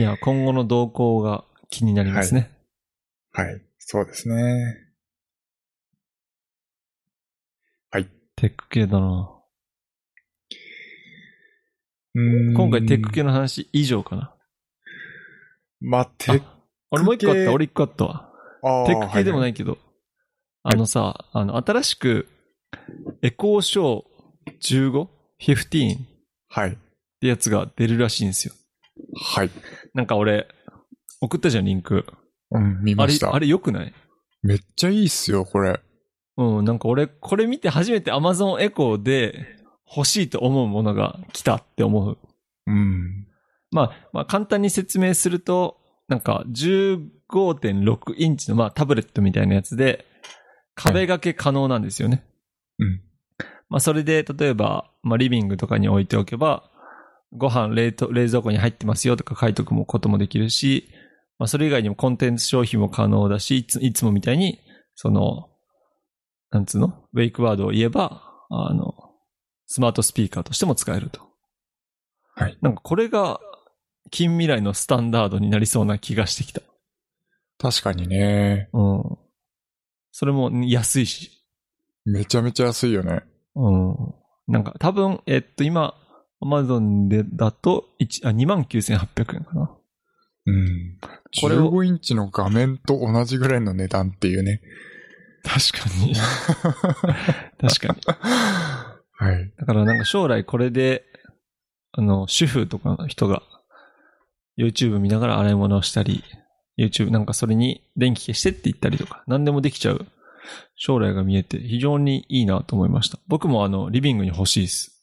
[0.00, 2.50] いや、今後の動向が気になりますね。
[3.32, 3.60] はい。
[3.76, 4.34] そうですね。
[7.90, 8.08] はい。
[8.34, 9.30] テック系だな。
[12.14, 14.34] うーん今回テック系の話以上かな。
[15.82, 16.58] まあ、テック、あ
[16.92, 18.32] 俺もう一個あっ系た、俺一個あったわ。
[18.86, 19.76] テック系でもなはいけど。
[20.62, 22.26] あのさ、あの、新しく、
[23.20, 25.04] エコーショー 15?15?
[25.04, 26.06] っ
[26.48, 26.78] はい。
[27.20, 28.54] てやつが出るらしいんですよ。
[29.14, 29.50] はい。
[29.94, 30.48] なんか俺、
[31.20, 32.06] 送ったじゃん、リンク。
[32.52, 33.34] うん、見あれまし、た。
[33.34, 33.92] あれ良くない？
[34.42, 35.80] めっちゃいいっすよ、これ。
[36.36, 39.56] うん、なんか俺、これ見て初めて Amazon エコーで
[39.94, 42.18] 欲しいと思うものが来たって思う。
[42.66, 43.26] うん。
[43.70, 45.76] まあ、まあ簡単に説明すると、
[46.08, 50.06] なんか15.6インチのまあタブレットみたいなやつで、
[50.74, 52.24] 壁掛け可能なんですよね。
[52.78, 53.02] うん。
[53.68, 56.70] まあそれで、例えば、まあリビングとかに置いておけば、
[57.32, 60.88] ご飯冷凍冷蔵庫に入ってますよとか書いとくもこともできるし、
[61.38, 64.58] まあそれ以外にもコンテンツ消費も可能だし、いついつもみたいに、
[64.94, 65.48] その、
[66.50, 67.04] なんつうの？
[67.12, 68.94] ウェイクワードを言えば、あの、
[69.66, 71.20] スマートスピーカーとしても使えると。
[72.34, 72.58] はい。
[72.60, 73.38] なんかこれが
[74.10, 76.60] 近未来のスタンダードになりそうな気がしてきた。
[77.58, 78.68] 確かにね。
[78.72, 79.02] うん。
[80.10, 81.30] それも安いし。
[82.04, 83.22] めちゃめちゃ安いよね。
[83.54, 83.96] うん。
[84.48, 85.94] なんか多分、えっと今、
[86.42, 89.76] アマゾンでだと1、あ、29,800円かな。
[90.46, 90.98] うん。
[91.40, 94.60] これを15インチの画面と同じぐらいの値段っていうね。
[95.42, 96.14] 確かに。
[97.60, 98.00] 確かに。
[99.12, 99.52] はい。
[99.58, 101.04] だからなんか将来これで、
[101.92, 103.42] あの、主婦とかの人が
[104.58, 106.24] YouTube 見ながら洗い物をしたり、
[106.78, 110.06] YouTube なんかそれに電気消してって言ったりとか、何でもできちゃう
[110.76, 113.18] 将来が見えて非常にいいなと思いました。
[113.26, 114.99] 僕もあの、リビングに欲しいです。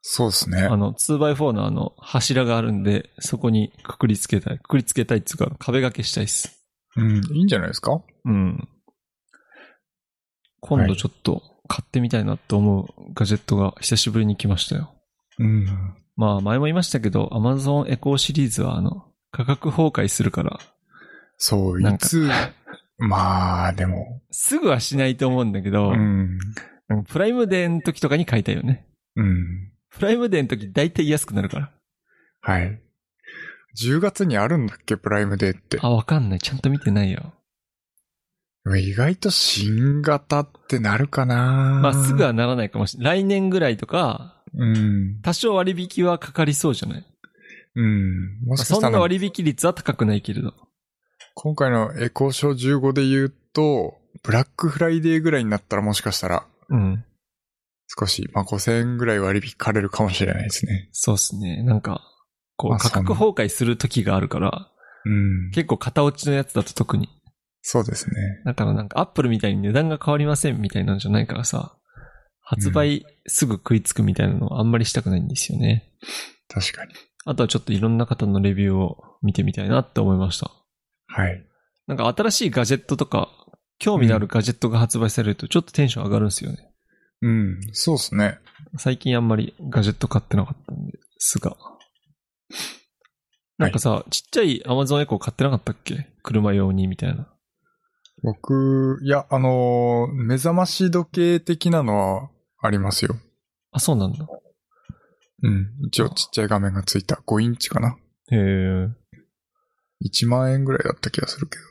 [0.00, 0.76] そうですねあ。
[0.76, 4.58] の、2x4 のあの、柱があるんで、そこにくくりつけたい。
[4.58, 6.64] くくりつけたいっていうか、壁掛けしたいです。
[6.96, 7.16] うん。
[7.34, 8.00] いいんじゃないですか？
[8.24, 8.68] うん。
[10.60, 14.94] 今度ちょっと買ってみたいなと思うガジェットが久しぶりに来ましたよ。
[15.38, 15.66] うん。
[16.16, 20.58] まあ前も言いましたけど、Amazon エコーシリーズはあの、価格崩壊するから、
[21.36, 22.28] そう、いつ、
[22.98, 26.38] まあ、でも、すぐはしないと思うんだけど、うん。
[27.06, 28.88] プライムデーの時とかに買いたいよね。
[29.14, 29.70] うん。
[29.90, 31.72] プライムデーの時大体安くなるから。
[32.40, 32.80] はい。
[33.80, 35.78] 10月にあるんだっけ、プライムデーって。
[35.80, 36.38] あ、わかんない。
[36.40, 37.34] ちゃんと見てないよ。
[38.76, 43.20] 意外と新型ってなるかなまあすぐはならないかもしれない。
[43.20, 45.20] 来年ぐらいとか、うん。
[45.22, 47.06] 多少割引はかかりそうじゃない？
[47.76, 48.44] うん。
[48.44, 50.54] もしかそんなしたら、割引率は高くないけれど。
[51.34, 57.04] 今回のエコーショー15で言うと、ブラックフライデーぐらいになったらもしかしたら、うん。
[57.88, 60.88] 少し、まあ、5000円ぐらい割引かれるかもしれないですね。
[60.92, 61.62] そうっすね。
[61.62, 62.02] なんか、
[62.56, 64.70] こう、まあ価格崩壊する時があるから、
[65.04, 65.50] うん。
[65.52, 67.08] 結構型落ちのやつだと特に。
[67.62, 68.14] そうですね。
[68.44, 71.76] だからなんかアップルみたいに値段が変わりませんみたいなんじゃないからさ、
[72.40, 75.92] 発売すぐ食いつくみたいなのはあんまりしたくないんですよね。
[76.48, 76.94] 確かに。
[77.26, 80.50] あとはちょっといろんな方のレビューを見てみたいなって思いました。
[81.08, 81.44] はい。
[81.86, 83.28] なんか新しいガジェットとか、
[83.78, 86.67] 興味のあるガジェットが発売されるとちょっとテンション上がるんですよね。
[87.20, 88.38] うん、そうですね。
[88.76, 91.56] 最近あんまりガジェット買ってなかったんですが。
[93.58, 96.08] なんかさ、ちっちゃい Amazon エコー買ってなかったっけ？
[96.22, 97.26] 車用にみたいな。
[98.22, 102.30] 僕、いや、あのー目覚まし時計的なのは
[102.62, 103.16] ありますよ。
[103.72, 104.26] あ、そうなんだ。
[105.42, 105.68] うん。
[105.86, 107.96] 一応ちっちゃい画面がついた5インチかな。
[108.30, 108.88] へえ。
[110.04, 111.64] 1万円ぐらいだった気がするけど。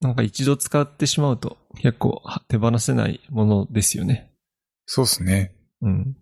[0.00, 4.33] なんか一度使ってしまうと結構は手放せないものですよね。
[4.86, 5.54] そうですね。
[5.80, 6.16] うん。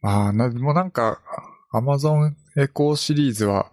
[0.00, 1.20] まあ、な、もうなんか、
[1.74, 3.70] Amazon エコーシリーズは、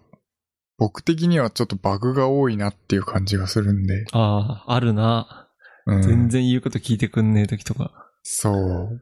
[0.78, 4.04] 僕的にはちょっとバグが多いなっていう感じがするんで。
[4.12, 5.48] ああ、あるな。
[5.86, 8.10] うん、全然言うこと聞いてくんねえ時とか。
[8.22, 9.00] そう。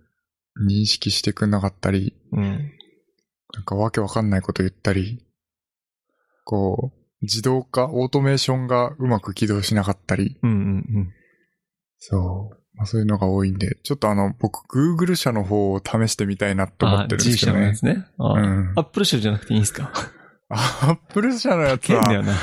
[0.69, 2.71] 認識してくんなかったり、うん。
[3.53, 5.27] なんかわけわかんないこと言ったり、
[6.45, 11.13] こう、自動化、オートメーションがうまく起動しなかったり、うんうんうん。
[11.99, 12.64] そう。
[12.77, 17.75] まあそういうのが多いんで、ちょっとあの、僕、Google 社の方を試してみたいなと思あってるんで G すけどね社のや。
[17.75, 18.07] つね。
[18.19, 19.93] うんアップル社じゃなくていいんすか？
[20.49, 22.35] アップル社のやつは、変だよな。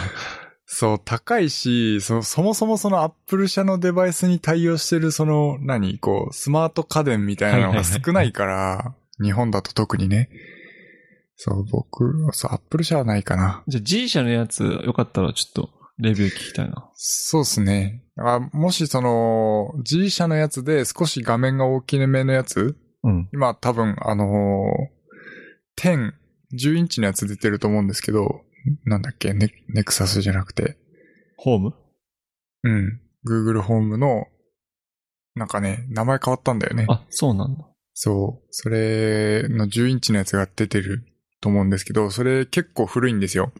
[0.65, 10.29] そう、高いし、そそもそもそのアップル社のデバイスに対応してるその、何、こう、スマート家電みたいなのが少ないから、日本だと特にね。
[11.35, 13.63] そう、僕、そう、アップル社はないかな。
[13.67, 15.69] じゃあ G 社のやつよかったらちょっと
[16.01, 16.89] レビュー聞きたいな。
[16.95, 18.03] そうですね。
[18.17, 23.29] あもしその、G 社のやつで少し画面が大きめのやつ、うん。
[23.33, 26.11] 今多分あのー、10、
[26.53, 28.41] 10インチのやつ出てると思うんですけど、
[28.85, 30.77] なんだっけ、ネネクサスじゃなくて、
[31.37, 31.73] ホーム？
[32.63, 33.01] うん。
[33.27, 34.25] Google ホームの、
[35.35, 36.85] なんかね、名前変わったんだよね。
[36.89, 37.67] あ、そうなんだ。
[37.93, 38.47] そう。
[38.49, 41.05] それの10インチのやつが出てる
[41.41, 43.51] と思うんですけど、それ結構古いんですよ。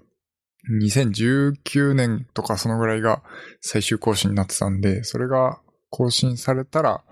[0.70, 3.24] 2019年とかそのぐらいが
[3.62, 7.04] 最終更新になってたんで、それが更新されたら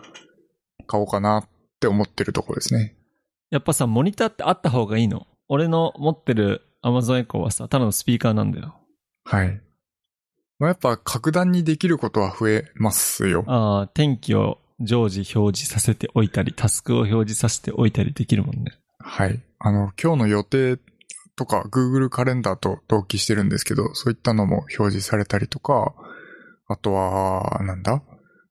[0.88, 2.96] 買おうかなって思ってるところですね。
[3.50, 5.26] やっぱさ、モニターってあった方がいいの？
[5.48, 8.76] 俺の持ってる Amazon Echo はさ、ただのスピーカーなんだよ。
[9.24, 9.62] はい。
[10.60, 13.44] まあ、やっぱ格段にできることは増えますよ。
[13.48, 18.78] ああ、天気を常時表示させておいたり、タスクを表示させておいたりできるもんね。
[19.00, 19.42] はい。
[19.60, 20.78] あの、今日の予定
[21.40, 25.96] とか Google カレンダーと同期してるんですけど、そういったのも表示されたりとか、
[26.68, 28.04] あとは、なんだ？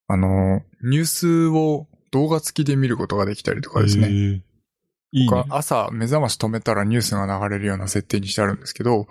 [0.06, 4.08] あの、ニュースを動画付きで見ることができたりとかですね。
[4.10, 4.36] い
[5.12, 5.58] い僕ねは。
[5.58, 9.06] 朝目覚まし止めたらニュースが流れるような設定にしてあるんですけど、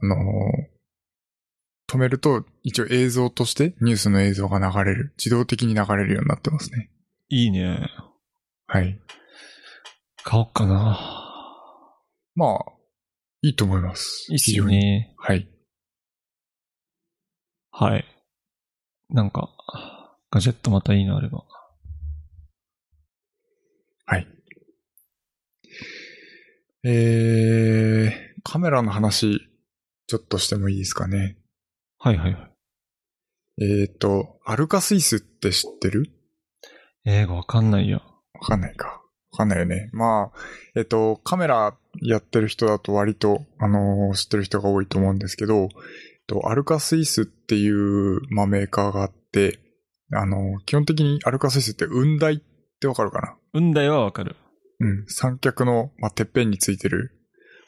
[0.00, 0.16] あの
[1.88, 5.14] 止めると一応映像としてニュースの映像が流れる。
[5.16, 6.90] 自動的に流れるようになってますね。
[7.28, 7.88] いいね。
[8.66, 9.00] はい。
[10.24, 10.98] 買おうかな。
[12.34, 12.72] まあ、
[13.46, 14.26] いいと思います。
[14.30, 14.64] いいっすよ。
[14.64, 15.14] ね。
[15.18, 15.48] はい。
[17.70, 18.04] はい。
[19.08, 19.54] なんか、
[20.32, 21.44] ガジェットまたいいのあれば。
[24.04, 24.26] はい。
[26.84, 29.38] えー、カメラの話、
[30.08, 31.38] ちょっとしてもいいですかね。
[32.00, 32.48] はいはいは
[33.58, 33.62] い。
[33.62, 36.10] えーと、アルカスイスって知ってる？
[37.04, 38.02] 英語わかんないよ。
[38.32, 39.04] わかんないか。
[39.30, 39.88] わかんないよね。
[39.92, 40.38] まあ、
[40.74, 45.68] えっと、カメラやってる人だと割と、あのー知ってる人が多いと思うんですけど、えっ
[46.26, 49.60] と、アルカスイスっていう、まあ、メーカーがあって、
[50.12, 52.38] あのー基本的にアルカスイスって雲台っ
[52.80, 53.36] てわかるかな？
[53.54, 54.36] 運台はわかる。
[54.78, 55.06] うん。
[55.08, 57.12] 三脚の、まあ、てっぺんについてる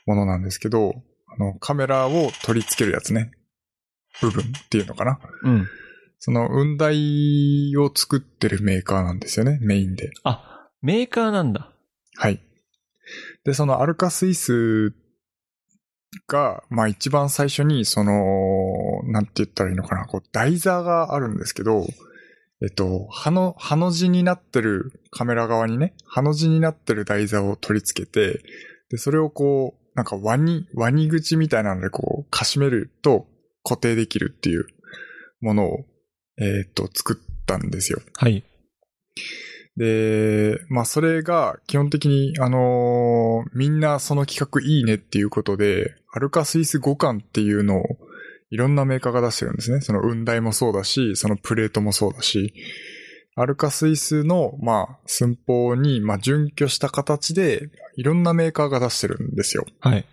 [0.07, 0.93] ものなんですけど、
[1.27, 3.31] あの、カメラを取り付けるやつね。
[4.21, 5.19] 部分っていうのかな？
[5.45, 5.67] うん。
[6.19, 10.11] その、雲台を作ってるメーカーなんですよね、メインで。
[10.25, 11.73] あ、メーカーなんだ。
[12.17, 12.41] はい。
[13.45, 14.95] で、そのアルカスイス
[16.27, 21.87] が、まあ一番最初に、その、なんて言ったらいいのかな、こう、台座があるんですけど、
[22.61, 28.43] えっと、葉の、葉の字になってるカメラ側にね、葉の字になってる台座を取り付けて、
[28.91, 33.27] で、それをこう、なんかワニ、ワニ口みたいなのでこう、かしめると
[33.63, 34.67] 固定できるっていう
[35.41, 35.87] ものを、
[36.41, 38.01] えっと、作ったんですよ。
[38.17, 38.45] はい。
[39.79, 47.85] で、まあそれが基本的に、あのーみんなその企画いいねっていうことで、アルカスイス5巻っていうのを
[48.51, 49.81] いろんなメーカーが出してるんですね。
[49.81, 52.53] その雲台もそうだし、そのプレートもそうだし、
[53.37, 59.65] アルカスイスの、まあ、寸法に、まあ、準拠した形で、いろんなメーカーが出してるんですよ。
[59.79, 60.05] はい。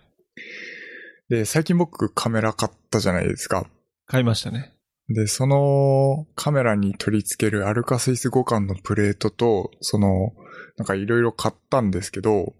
[1.28, 3.66] で、最近僕カメラ買ったじゃないですか。
[4.06, 4.75] 買いましたね。
[5.08, 10.32] で、そのカメラに取り付けるアルカスイス互換のプレートと、その、
[10.76, 12.54] なんかいろいろ買ったんですけど、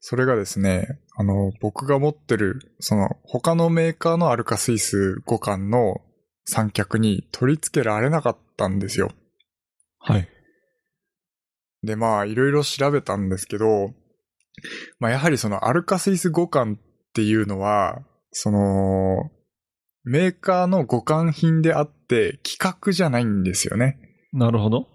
[0.00, 6.00] それがですね、あの、僕が持ってる、その、他のメーカーのアルカスイス互換の
[6.46, 9.10] 三脚に取り付けられなかったんですよ。
[9.98, 10.28] はい。
[11.82, 13.92] で、まあ、いろいろ調べたんですけど、
[14.98, 16.80] まあ、やはりそのアルカスイス互換っ
[17.12, 19.30] ていうのは、その、
[20.08, 23.98] メーカーの互換品であって、規格じゃないんですよね。
[24.32, 24.88] なるほど。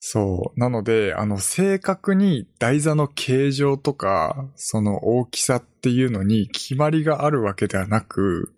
[0.00, 0.60] そう。
[0.60, 8.52] なので、あの、正確に台座の形状とか、その大きさっていうのに決まりがあるわけではなく、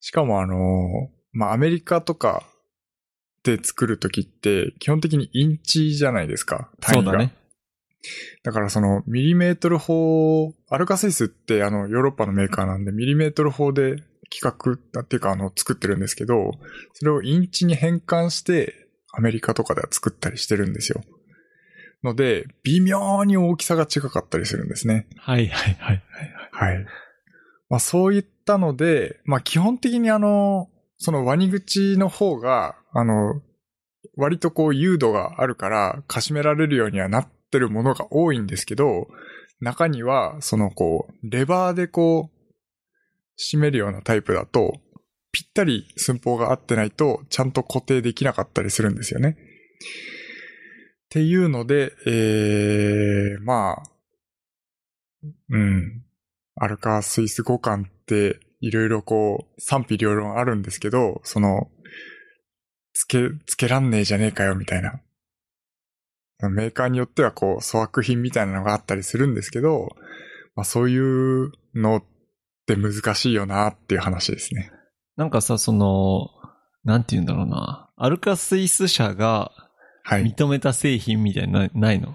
[0.00, 0.56] しかもあの、
[1.32, 2.42] まあ、アメリカとか
[3.42, 6.70] で作るときって、基本的にインチじゃないですか。
[6.80, 7.10] 単位が。
[7.12, 7.34] そうだね。
[8.42, 13.96] だからそのミリメートル法、アルカスイスってあのヨーロッパのメーカーなんでミリメートル法で
[14.30, 16.52] 企画だっていうかあの作ってるんですけど、
[16.92, 21.02] それをインチに変換してアメリカとかでは作ったりしてるんですよ。
[22.02, 25.06] ので、微妙に大きさが違かったりするんですね。
[25.16, 26.02] はいはいはい
[26.52, 26.72] はい。
[26.76, 26.86] はい。
[27.70, 33.40] まあそういったので、まあ基本的にあの、そのワニ口の方が、あの、
[34.16, 39.08] 割とこう誘導があるから、かしめられるようにはなってるものが多いんですけど、
[39.60, 42.33] 中には、そのこう、レバーでこう、
[43.38, 44.80] 締めるようなタイプだと、
[45.32, 49.30] ぴったり寸法が合ってないと、ちゃんと固定できなかったりするんですよね。
[49.30, 49.34] っ
[51.10, 53.82] ていうので、えー、まあ、
[55.50, 56.04] うん。
[56.56, 61.68] アルカースイス互換っていろいろこう賛否両論あるんですけど、その、
[62.92, 65.00] つけ、つけらんねえじゃねえかよみたいな。
[66.50, 69.96] メーカーによってはこう粗悪品みたいなのがあったりするんですけど、
[70.54, 72.04] まあそういうのっ
[72.66, 74.70] て難しいよなっていう話ですね。
[75.16, 76.30] なんかさ、その、
[76.84, 77.90] なんて言うんだろうな。
[77.96, 79.52] アルカスイス社が
[80.06, 80.24] はい。
[80.24, 82.14] 認めた製品みたいなのないの？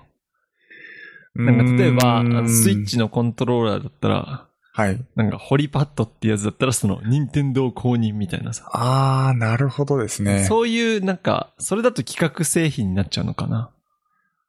[1.33, 5.03] なんか例えば、スイッチのコントローラーだったら、はい。
[5.15, 8.69] なんかホリパッドってやつだったらその、任天堂公認みたいなさ。
[8.73, 10.43] あー、なるほどですね。
[10.43, 13.71] そういう、なんか、それだと企画製品になっちゃうのかな？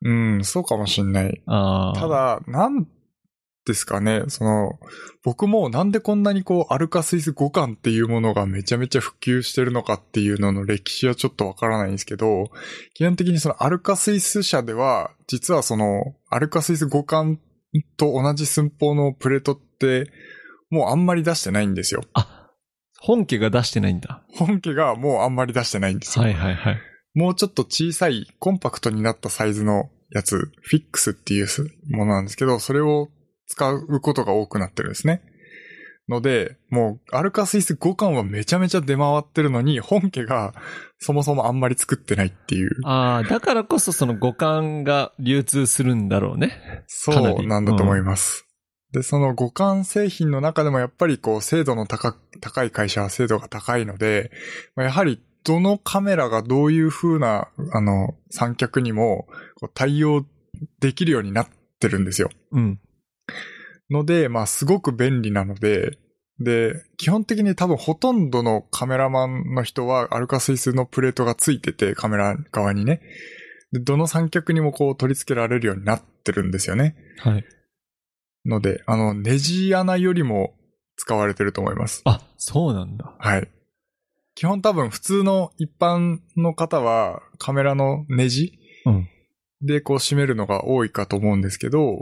[0.02, 1.40] うん、そうかもしんない。
[1.46, 1.98] ああ。
[1.98, 2.86] た、だ、なん
[3.70, 4.78] ですかね、その、
[5.22, 12.50] 僕もなんでこんなにこう、アルカスイス互換っていうものがめちゃめちゃ普及してるのかっていうのの歴史はちょっとわからないんですけど、
[12.94, 17.38] 基本的にそのアルカスイス社では、実はその、アルカスイス互換
[17.96, 20.10] と同じ寸法のプレートって、
[20.70, 22.02] もうあんまり出してないんですよ。
[22.14, 22.50] あ、
[23.00, 24.22] 本家が出してないんだ。
[24.36, 26.24] 本家がもうあんまり出してないんですよ。
[26.24, 26.78] はいはいはい。
[27.14, 31.46] もうちょっと小さい、コンパクトになったサイズのやつ、フィックスっていう
[31.88, 33.08] ものなんですけど、それを
[33.50, 35.22] 使うことが多くなってるんですね。
[36.08, 40.54] ので、もう、アルカスイス互換はめちゃめちゃ出回ってるのに、本家が
[40.98, 42.70] そもそもあんまり作ってないっていう。
[42.84, 46.84] ああ、だからこそその五感が流通するんだろうね。
[46.86, 48.46] そうなんだと思います。
[48.92, 54.30] で、その互換製品の中でもやっぱりこう、精度の高く、高い会社は精度が高いので、
[54.76, 59.26] まあやはりどのカメラがどういう風な、あの、三脚にも
[59.74, 60.24] 対応
[60.80, 62.30] できるようになってるんですよ。
[62.52, 62.80] うん。
[63.90, 65.98] ので、まあすごく便利なので、
[66.38, 73.02] で、基本的に多分ほとんどのカメラマンの人はアルカスイスのプレートがついてて、カメラ側にね。
[73.72, 76.96] で、どの三脚にもこう取り付けられるようになってるんですよね。
[77.18, 77.44] はい。
[78.46, 80.54] ので、あの、ネジ穴よりも
[80.96, 82.00] 使われてると思います。
[82.06, 83.14] あ、そうなんだ。
[83.18, 83.48] はい。
[84.34, 89.08] 基本多分普通の一般の方はカメラのネジうん。
[89.62, 92.00] でこう締めるのが多いかと思うんですけど、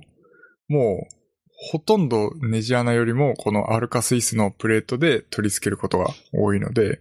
[0.69, 1.18] もう
[1.61, 7.01] ほとんどネジ穴よりもこのアルカスイスのプレートで取り付けることが多いので、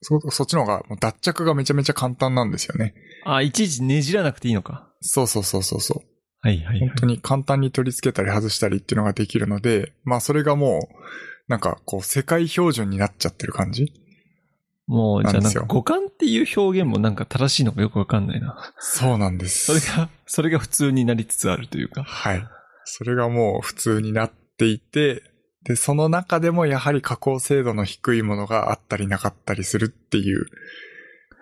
[0.00, 2.94] そ、そっちの方が脱着がめちゃめちゃ簡単なんですよね。
[3.26, 4.90] あ、いちいちねじらなくていいのか。
[5.00, 6.08] そうそうそうそうそう。
[6.40, 6.90] はいはい、はい本。
[7.00, 10.94] 当に簡単に取り付けたり外したりっていうのができるので、まあそれがもう、
[11.48, 13.92] なんかこう世界標準になっちゃってる感じ
[14.86, 18.74] もう、じゃあなんか五感っていう表現もなんか正しいのかよくわかんないな。
[18.78, 19.66] そうなんです。
[19.66, 22.02] それが、それが普通になりつつあるというか。
[22.02, 22.46] はい。
[22.84, 25.22] それがもう普通になっていて、
[25.64, 30.46] で、その中でもやはり加工精度の低いものがあったりなかったりするっていう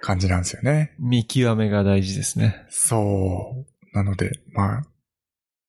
[0.01, 0.95] 感じなんですよね。
[0.99, 2.67] 見極めが大事ですね。
[2.71, 3.97] そう。
[3.97, 4.83] なので、まあ、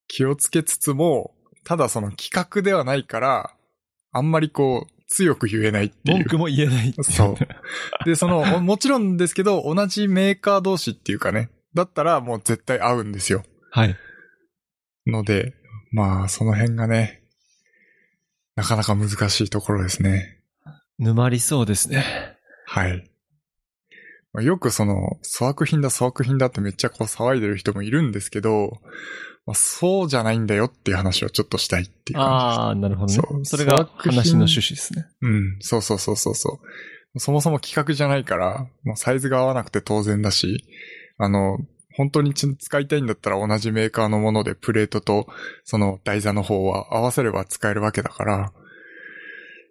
[0.07, 1.34] 気をつけつつも、
[1.65, 3.55] ただその企画ではないから、
[4.11, 6.17] あんまりこう、強く言えないっていう。
[6.17, 8.05] 文句も言えないそう。
[8.05, 13.43] で、その、ももちろんですけど、同じメーカー同士っていうかね、だったらもう絶対合うんですよ。
[13.71, 13.95] はい。
[15.05, 15.53] ので、
[15.93, 17.21] まあ、その辺がね、
[18.55, 20.39] なかなか難しいところですね。
[20.99, 22.03] 沼りそうですね。
[22.65, 23.09] はい。
[24.33, 28.81] まあよくその、粗悪品だ粗悪品だってめっちゃこう騒いでる人もいるんですけど、
[29.45, 33.13] まあ、そうじゃないんだよっていう話をちょっとしたいっていう感ああ、なるほどね。
[33.13, 35.05] そうそれが話の趣旨ですね。
[35.21, 35.27] じ。
[35.27, 36.59] うん、そうそうそうそうそ
[37.15, 37.19] う。
[37.19, 40.65] そもそも企画じゃないから、もうサイズが合わなくて当然だし、
[41.19, 41.59] あの、
[41.95, 45.27] 本当にち使いたいんだったら同じメーカーのものでプレートと
[45.63, 48.53] その台座の方は合わせれば使えるわけだから、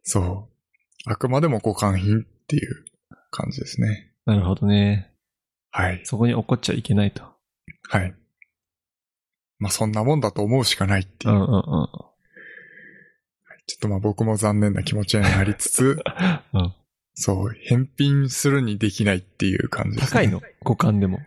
[0.04, 1.10] そう。
[1.10, 2.84] あくまでも互換品っていう
[3.30, 4.12] 感じですね。
[4.24, 5.12] なるほどね。
[5.70, 6.00] はい。
[6.04, 7.24] そこに怒っちゃいけないと。
[7.88, 8.14] はい。
[9.58, 11.36] まあそんなもんだと思うしかないっていうう。
[11.38, 11.62] んうんうん。
[13.66, 15.98] ちょっとまあ僕も残念な気持ちになりつつ、
[16.52, 16.74] うん
[17.14, 20.20] そう、返品するにできないっていう感じですね。
[20.20, 20.42] 高いの？
[20.62, 21.20] 五感でも。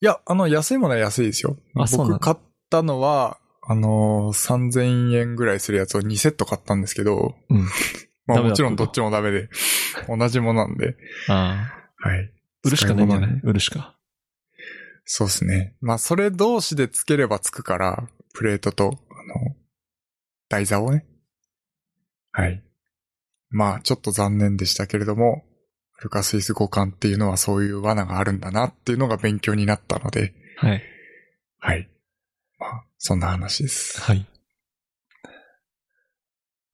[0.00, 1.56] いや、あの、安いものは安いですよ。
[1.74, 2.36] あそうなの僕買っ
[2.70, 7.66] たのは、あのー、3000円ぐらいするやつを2セット買ったんですけど、うん。
[8.26, 9.48] まあダメだもちろんどっちもダメで、
[10.08, 10.96] 同じものなんで、
[11.28, 11.72] あ
[12.02, 12.08] あ。
[12.08, 12.30] はい。
[12.62, 13.96] 売るしかないんじゃな使い売るしか。
[15.04, 15.74] そうですね。
[15.80, 19.56] まあそれ同士でつければつくから、プレートと、あの、
[20.48, 21.06] 台座をね。
[22.32, 22.62] はい。
[23.50, 25.45] まあちょっと残念でしたけれども、ア
[26.02, 30.82] ルカスイス互換っていうのはそういう罠があるんだなっていうのが勉強になったので、はい。
[31.58, 31.88] はい。
[32.58, 34.00] まあ、そんな話です。
[34.00, 34.26] はい。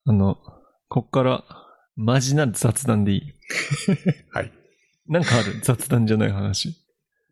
[0.04, 0.38] あの、
[0.88, 1.44] こっから、
[1.94, 3.22] マジな雑談でいい？
[4.32, 4.52] はい。
[5.06, 5.60] なんかある？
[5.62, 6.70] 雑談じゃない話。
[6.70, 6.74] い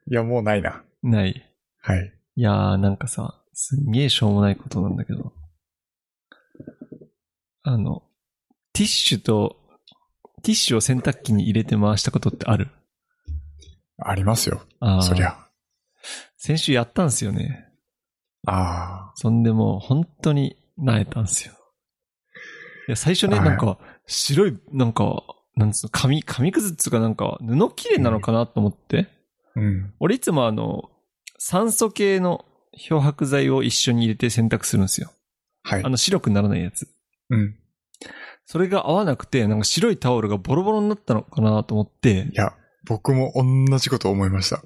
[0.07, 0.85] や、もうないな。
[1.03, 1.51] ない。
[1.81, 2.13] はい。
[2.37, 5.33] いやー、なんかさ、すんげえしょうもないことなんだけど。
[7.63, 8.03] あの、
[8.73, 9.60] ティッシュと、
[10.41, 12.69] ティッシュを洗濯機に入れて回したことってある？
[13.99, 14.63] ありますよ。
[15.03, 15.37] そりゃ。
[16.37, 17.67] 先週やったんすよね。
[18.47, 21.53] あそんでもう本当に萎えたんすよ。
[22.89, 25.23] いや、最初ね、はいなんか、白い、なんか、
[25.55, 29.07] なんつうの、紙、紙くずっつうかなんか、布切れなのかなと思って。
[29.55, 29.61] あ。
[29.61, 29.95] うん。
[30.01, 30.91] 俺いつもあの、
[31.39, 35.13] 酸素系の漂白剤を一緒に入れて洗濯するんですよ。
[35.63, 35.89] はいあ。
[35.89, 36.89] の白くならないやつ。
[37.29, 37.57] うん。
[38.51, 42.53] それが合わなくて、なんか白いタオルがボロボロになったのかなと思ってい、や、
[42.85, 44.61] 僕も同じこと思いました。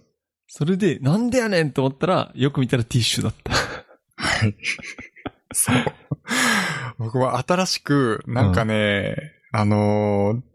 [0.49, 3.53] それで、なんでやねんと思ったら、よく見たらティッシュだった。
[4.16, 4.57] はい。
[5.53, 5.76] そう。
[6.97, 9.16] 僕も新しく、なんかね、
[9.53, 10.54] あのー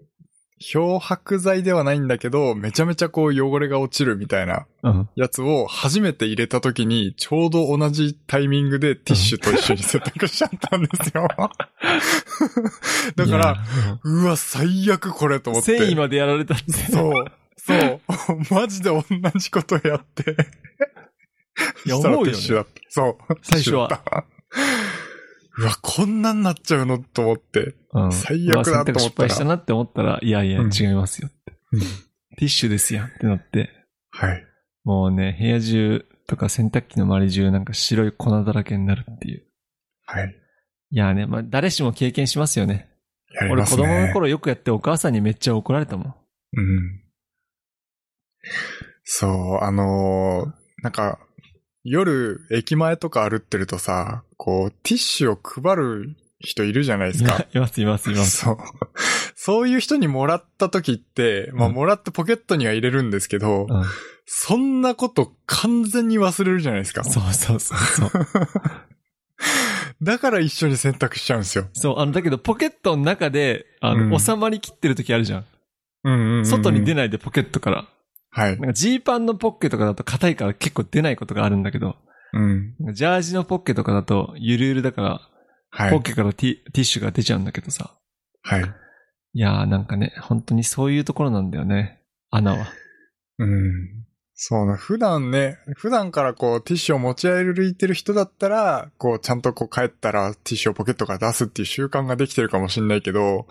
[0.59, 5.09] 漂白剤ではないんだけど、めちゃめちゃこう汚れが落ちるみたいなうん。
[5.15, 11.27] やつを初めて入れた時に、ちょうど同じタイミングでティッシュと一緒に洗濯しちゃったんですよ。
[13.15, 13.63] だから、
[14.03, 15.77] うわ、最悪これと思って。
[15.77, 16.71] 繊維までやられたって。
[16.73, 17.25] そう。
[17.55, 18.01] そう。
[18.53, 19.03] マジで同
[19.35, 20.35] じことやって。
[21.85, 22.71] いや思うよねティッシュだった。
[22.89, 23.35] そう。
[23.41, 24.01] 最初は。
[25.57, 27.75] うわ、こんなんなっちゃうのと思って。
[27.93, 28.11] うん。
[28.11, 31.53] 最悪だと思ったら失敗したなって思ったら、いやいや、うん違いますよって。
[32.37, 33.69] ティッシュですやんってなって、
[34.11, 34.45] はい。
[34.83, 39.45] もうね、部屋中とか洗濯機の周り中なんか白い粉だらけになるっていう。
[40.05, 40.35] はい。
[40.91, 42.89] いやね、まあ誰しも経験しますよね。
[43.41, 43.83] 俺やりますね。
[43.83, 46.15] 子供の頃よくやってお母さんにめっちゃ怒られたもん。
[46.57, 47.03] うん。
[49.03, 51.19] そう、あのーなんか、
[51.83, 57.45] 夜、駅前とか歩ってるとさ、こう、ティッシュを配る人いるじゃないですか。
[57.53, 58.37] います、います、います。
[58.45, 58.57] そう。
[59.35, 63.83] そういう人にもらった時って、まあ、うんもらってポケットには入れるんですけど、うん。
[64.25, 67.03] そんなこと完全に忘れるじゃないですか。
[67.03, 68.11] そうそうそうそう。
[70.01, 71.67] だから一緒に選択しちゃうんですよ。
[71.73, 75.45] そう、あの、だけどポケットの中で、あの、うん収まりきってる時あるじゃん。
[76.05, 77.85] うんうんうんうん外に出ないでポケットから。
[78.31, 78.67] はいなん。
[78.67, 81.97] かジーパンのポッケとかだと硬いから結構出ないことがあるんだけど、
[82.33, 82.75] うん。
[82.93, 85.21] ジャージのポッケとかだとゆるゆるだから、
[85.69, 85.91] はい。
[85.91, 87.95] ポッケからティティッシュが出ちゃうんだけどさ。
[88.41, 88.63] はい。
[89.33, 92.01] いやーなんかね、本当にそういうところなんだよね。
[92.31, 92.67] 穴は。
[93.37, 93.99] うん。
[94.33, 94.77] そうな。
[94.77, 103.47] 普段ね、普段からこうティッシュを持ち歩いてる人だったら、こうちゃんとこう帰ったらティッシュをポケットから出すっていう習慣ができてるかもしれないけど、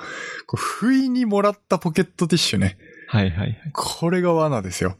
[0.47, 2.79] こう不意にもらったポケットティッシュね。
[3.07, 3.59] はいはいはい。
[3.75, 4.97] これが罠ですよ。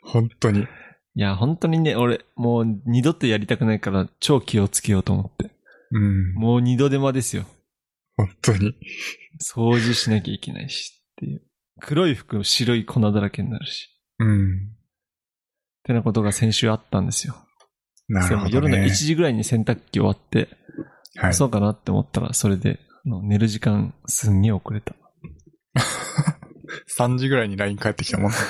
[0.00, 0.60] 本当に。
[0.62, 5.50] いや、本当にね、俺、もう二度とやりたくないから超気をつけようと思って。
[5.90, 6.34] うん。
[6.34, 7.44] もう二度手間ですよ。
[8.16, 8.74] 本当に。
[9.40, 11.42] 掃除しなきゃいけないしっていう。
[11.80, 13.88] 黒い服白い粉だらけになるし。
[14.18, 14.56] うん。
[14.56, 14.58] っ
[15.84, 17.36] てなことが先週あったんですよ。
[18.08, 18.54] なるほど、ね。
[18.54, 20.48] 夜の1時ぐらいに洗濯機終わって、
[21.16, 21.34] はい。
[21.34, 24.94] そうかなって思ったら、それで、寝る時間すんげえ遅れた。
[26.98, 28.32] 3時ぐらいに LINE 返ってきたもん。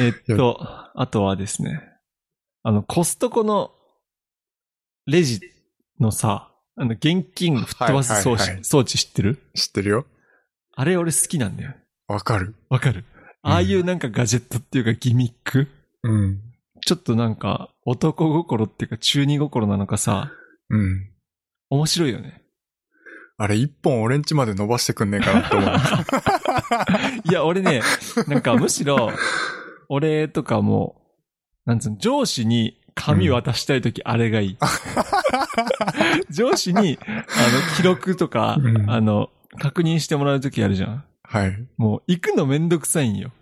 [0.00, 0.58] えっと、
[0.94, 1.80] あとはですね、
[2.62, 3.72] あの、コストコの
[5.10, 5.40] レジ
[5.98, 9.38] のさ、あの、現金吹っ飛ばす装置、はいはいはい装置知ってる？
[9.54, 10.06] 知ってるよ。
[10.74, 11.74] あれ俺好きなんだよ。
[12.06, 12.54] わかる。
[12.68, 13.04] わかる
[13.42, 15.66] ああいうなんかガジェットっていうかギミック、
[16.02, 16.40] うん。
[16.86, 20.30] ちょっとなんか男心っていうか中二心なのかさ、
[20.68, 21.10] うん。
[21.70, 22.42] 面白いよね。
[23.36, 25.70] あれ一本俺んちまで伸ばしてくんねえかなって思う。
[27.30, 27.80] いや、俺ね、
[28.28, 29.10] なんかむしろ、
[29.88, 31.00] 俺とかも、
[31.64, 34.58] なんつうの、上司に紙渡したいときあれがいい。
[36.30, 41.04] 上司に、あの、記録とか、うんあの、確認してもらうときあるじゃん。
[41.22, 41.66] はい。
[41.76, 43.32] もう、行くのめんどくさいんよ。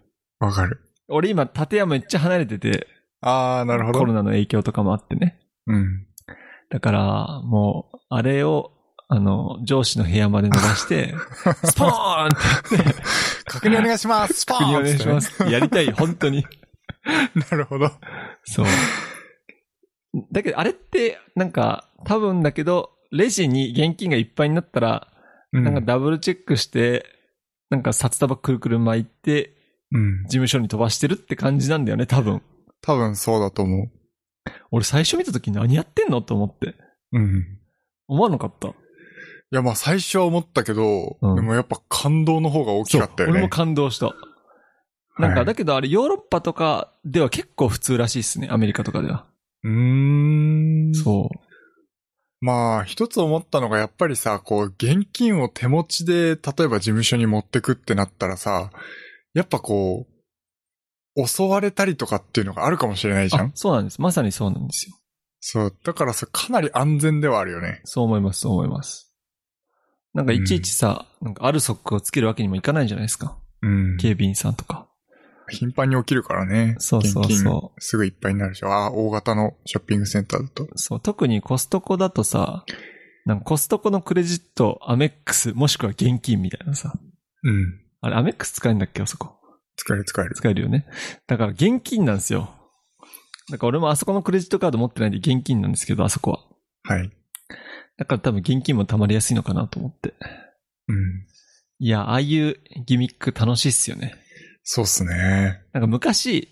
[0.41, 0.81] わかる。
[1.09, 2.87] 俺今、建屋めっちゃ離れてて、
[3.21, 3.99] あー、なるほど。
[3.99, 5.41] コロナの影響とかもあってね。
[5.67, 6.07] うん。
[6.71, 8.73] だから、もう、あれを、
[9.09, 11.15] あの、上司の部屋まで伸ばして、
[11.65, 12.37] スポーンって
[12.73, 12.95] 言って、
[13.47, 14.35] 確認お願いします。
[14.35, 15.21] スパーン国お願いしま。
[15.21, 15.43] す。
[15.45, 16.47] やりたい、本当に。
[17.51, 17.91] なるほど。
[18.45, 18.67] そう。
[20.33, 25.09] だけど、あれって、なんか、多分だけど、レジに現金がいっぱいになったら、
[25.53, 27.07] うんなんかダブルチェックして、
[27.71, 29.55] なんか札束くるくる巻いて、
[29.91, 30.25] うん。
[30.25, 32.43] 事務所に飛ばしてるって感じなんだよね、多分。
[32.83, 33.91] 多分そうだと思う。
[34.71, 36.75] 俺最初見た時何やってんのと思って。
[37.13, 37.59] うん。
[38.09, 38.69] 思わなかった。
[38.69, 38.73] い
[39.51, 43.33] や、まあ最初は思ったけど、うんでもやっぱ感動の方が大きかったよね。
[43.33, 44.15] 俺も感動した。
[45.19, 49.27] なんか、はいだけどあれヨーロッパとかでは結構普通らしいっすね、アメリカとかでは。
[49.69, 50.95] うーん。
[50.95, 51.39] そう。
[52.41, 58.71] まあ、一つ思ったのがやっぱりさ、こう、現金を手持ちで、例えば事務所に持ってくってなったらさ、
[59.35, 60.07] やっぱこ
[61.17, 63.47] う、襲われたりとかっていうのがあるかもしれないじゃん？
[63.47, 64.01] あそうなんです。
[64.01, 64.97] まさにそうなんですよ。
[65.41, 65.77] そう。
[65.85, 67.81] だからさ、かなり安全ではあるよね。
[67.85, 69.13] そう思います、そう思います。
[70.15, 73.37] なんかいちいちさ、なんかあるソックをつけるわけにもいかないじゃないですか。
[73.63, 73.97] うん。
[73.99, 74.88] 警備員さんとか。
[75.51, 76.77] 頻繁に起きるからね。
[76.79, 78.73] そうそうそうすぐいっぱいになるでしょ。
[78.73, 80.69] ああ、大型のショッピングセンターだと。
[80.77, 82.65] そう、特にコストコだとさ、
[83.25, 86.95] なんかコストコのクレジット、アメックス、もしくは現金みたいなさ。
[87.43, 87.81] うん。
[88.01, 89.03] あれ、アメックス使えるんだっけ？
[89.03, 89.35] あそこ。
[89.77, 90.35] 使える使える。
[90.35, 90.87] 使えるよね。
[91.27, 92.51] だから現金なんですよ。
[93.51, 96.41] だから俺もあそこのクレジットカード持ってないんで現金なんですけど、あそこは。
[96.83, 97.11] はい。
[97.97, 100.15] だから多分現金も溜まりやすいのかなと思って。
[100.89, 101.27] うん。
[101.81, 104.15] いや、ああいうギミック楽しいっすよね。
[104.71, 105.63] そうっすね。
[105.73, 106.47] なんか昔、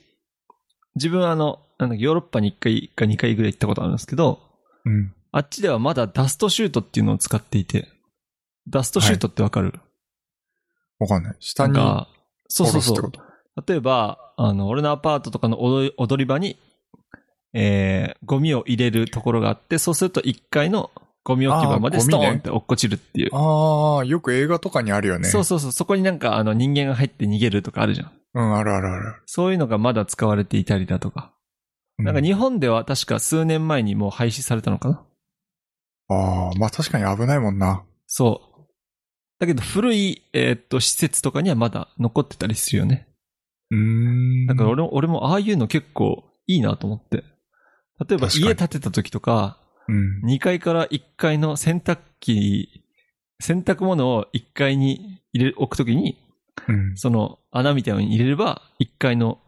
[0.94, 4.40] 自分はあの、なんヨーロッパに1回か2回ぐらい行ったことあるんですけど、
[4.86, 5.12] うん。
[5.32, 7.88] あっちではまだダストシュートっていうのを使っていて、
[8.68, 9.74] ダストシュートってわかる、
[10.98, 11.36] わかんない。
[11.40, 12.08] 下にな
[12.48, 13.12] そうそうそう。
[13.66, 16.56] 例えば、あの、俺のアパートとかの踊り踊り場に、
[17.52, 20.90] えー、ゴミを入れるところがあって、そうすると1階の
[21.26, 23.34] ゴミ置き場までストーンって落っこちるっていう。
[23.34, 25.28] ああ、よく映画とかにあるよね。
[25.28, 28.12] そうそうそう、そこになんかあの人間が入って逃げるとかあるじゃん。
[28.34, 29.22] うん、あるあるある。
[29.26, 31.32] そういうのがまだ使われていたりだとか。
[31.98, 35.02] うなんか日本では確か数年前にもう廃止されたのかな
[36.10, 37.82] ああ、まあ確かに危ないもんな。
[38.06, 38.62] そう。
[39.40, 43.08] だけど古い、えーっと、施設とかにはまだ残ってたりするよね。
[43.72, 43.78] うー
[44.44, 44.46] ん。
[44.46, 47.24] だから俺も、俺もああいうの結構いいなと思って。
[48.08, 49.58] 例えば家建てた時とか、
[49.88, 50.22] うん。
[50.24, 52.84] 2階から1階の洗濯機、
[53.40, 56.18] 洗濯物を1階に入れ、置くときに、
[56.68, 56.96] うん。
[56.96, 59.38] その穴みたいなのに入れれば、1階の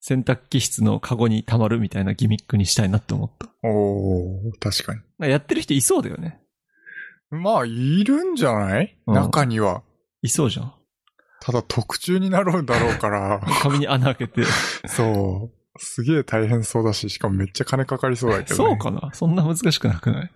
[0.00, 3.48] 洗濯機室のカゴに溜まるみたいなギミックにしたいなって思った。
[3.62, 5.30] おー、確かに。
[5.30, 6.40] やってる人いそうだよね。
[7.30, 9.82] まあ、いるんじゃない、うん中には。
[10.20, 10.74] いそうじゃん。
[11.40, 13.40] ただ特注になろうだろうから。
[13.62, 14.44] 壁に穴開けて。
[14.86, 15.61] そう。
[15.78, 18.56] すげえ大変そうだし、しかもめっちゃ金かかりそうだけど、ね。
[18.56, 19.10] そうかな？
[19.14, 20.30] そんな難しくなくない？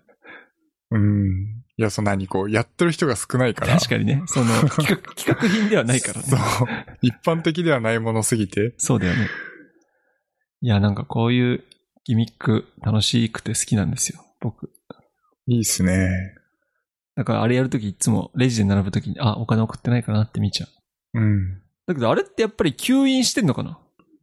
[0.92, 1.62] うん。
[1.78, 3.74] いや、そんなにこう、やってる人が少ないから。
[3.74, 4.22] 確かにね。
[4.26, 6.26] その、 企画、企画品ではないからね。
[6.26, 6.40] そう。
[7.02, 8.74] 一般的ではないものすぎて。
[8.78, 9.28] そうだよね。
[10.62, 11.64] いや、なんかこういう
[12.04, 14.24] ギミック楽しくて好きなんですよ。
[14.40, 14.70] 僕。
[15.46, 16.34] いいっすね。
[17.14, 20.66] だからあれやるときいつもレジで並ぶときに、あ、お金送ってないかなって見ちゃ
[21.14, 21.20] う。
[21.20, 21.62] うん。
[21.86, 23.78] だけどあれってやっぱり吸引してんのかな？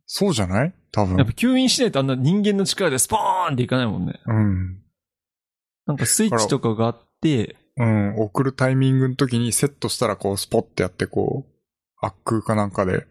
[0.06, 0.74] そうじゃない？
[0.92, 1.18] 多分。
[1.18, 4.20] やっぱ吸引しないとあんな人間の力でスポーンっていかないもんね。
[4.26, 4.82] うん。
[5.86, 8.16] なんかスイッチとかがあって、うん。
[8.18, 13.08] 送るタイミングの時にセットしたらこう、スポッてやってこう、圧空かなんかで、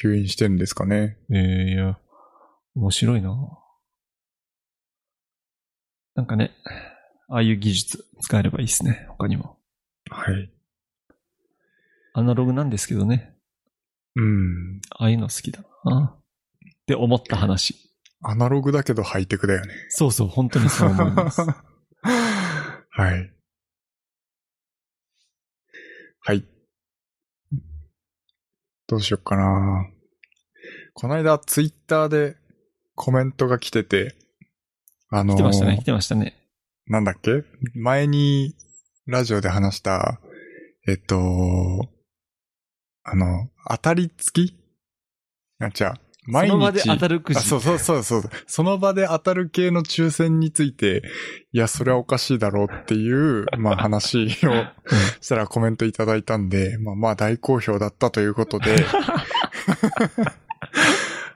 [0.00, 1.18] 吸引してるんですかね。
[1.30, 1.98] ええいや、
[2.76, 3.36] 面白いな
[6.14, 6.52] なんかね、
[7.28, 9.06] ああいう技術使えればいいですね。
[9.10, 9.58] 他にも。
[10.10, 10.52] はい。
[12.14, 13.36] アナログなんですけどね。
[14.20, 14.80] うん。
[14.90, 16.24] ああいうの好きだなっ
[16.86, 17.74] て思った話。
[18.22, 19.72] アナログだけどハイテクだよね。
[19.88, 21.40] そうそう、本当にそう思います。
[22.02, 23.32] はい。
[26.20, 26.44] はい。
[28.88, 29.86] どうしよっかな。
[30.94, 32.36] この間、ツイッターで
[32.94, 34.16] コメントが来てて、
[35.08, 36.36] あのー来てましたね、来てましたね。
[36.86, 37.44] なんだっけ？
[37.74, 38.54] 前に
[39.06, 40.20] ラジオで話した
[40.86, 41.88] えっと、
[43.02, 44.56] あの、当たり付き？
[45.60, 45.94] あ、じゃあ、
[46.24, 46.52] そ毎日。
[46.52, 47.38] の場で当たるくじ。
[47.38, 48.22] あそうそうそうそう。
[48.46, 51.02] その場で当たる系の抽選について、
[51.52, 54.28] いや、それはおかしいだろうっていう、 まあ話を
[55.20, 58.76] したらコメントいただいたんで、まあまあ大好評だったということで、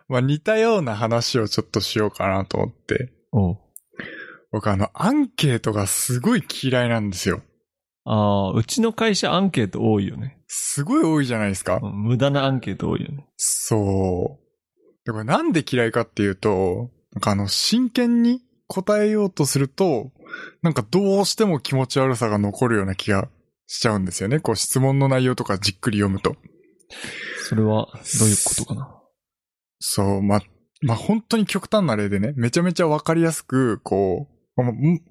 [0.08, 3.12] まあ似たような話をちょっとしようかなと思って。
[4.52, 7.42] 僕あの、アンケートがすごい嫌いなんですよ。
[8.04, 10.33] ああ、うちの会社アンケート多いよね。
[10.56, 11.80] すごい多いじゃないですか。
[11.82, 13.26] うん無駄なアンケート多いよね。
[13.36, 14.44] そう。
[15.04, 20.12] でこれなんで嫌いかっていうと、なんかあの、真剣に答えようとすると、
[20.62, 23.28] なんかどうしても気持ち悪さが残るような気が
[23.66, 24.40] しちゃうんですよね。
[24.40, 26.36] こう質問の内容とかじっくり読むと。
[27.48, 27.88] それは
[28.18, 29.00] どういうことかな？
[29.80, 30.40] そう、ま、
[30.80, 34.62] まあ、本当に極端な例でね、めちゃめちゃわかりやすく、こう、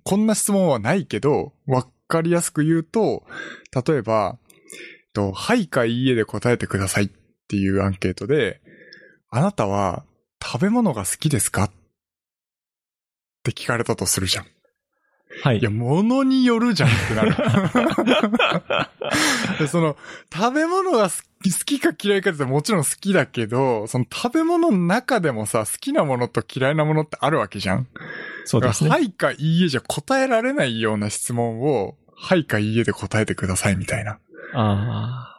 [0.03, 3.23] こんな質問はないけど、わかりやすく言うと、
[3.85, 4.39] 例えば、
[5.13, 7.09] と、はいかいいえで答えてくださいっ
[7.47, 8.61] ていうアンケートで、
[9.29, 10.05] あなたは
[10.43, 11.71] 食べ物が好きですかっ
[13.43, 14.45] て聞かれたとするじゃん。
[15.41, 15.59] はい。
[15.59, 17.35] いや、物によるじゃんってなる。
[19.59, 19.97] でその、
[20.31, 27.87] 食べ物が好き好きか嫌いかってもちろん好きだけど、その食べ物の中でもさ、好きなものと嫌いなものってあるわけじゃん。
[28.45, 28.89] そうですね。
[28.89, 34.19] はいかいいえじゃ答えられないような質問を、はいかいいえで答えてくださいみたいな。
[34.53, 35.29] あ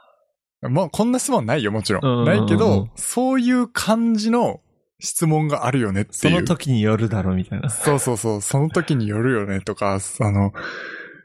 [0.68, 2.24] まあ、こんな質問ないよ、もちろん。
[2.24, 4.60] ないけど、そういう感じの
[5.00, 6.40] 質問があるよねっあ、そていう。
[6.40, 7.68] の時によるだろうみたいな。
[7.68, 10.52] そうそうそう、その時によるよねとか、あの、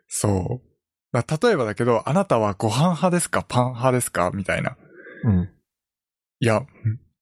[0.07, 0.69] そう。
[1.13, 3.43] だ例えばだけど、あなたはご飯派ですか？
[3.47, 4.31] パン派ですか？
[4.33, 4.75] みたいな。
[5.23, 5.49] うん。
[6.39, 6.67] いや、ん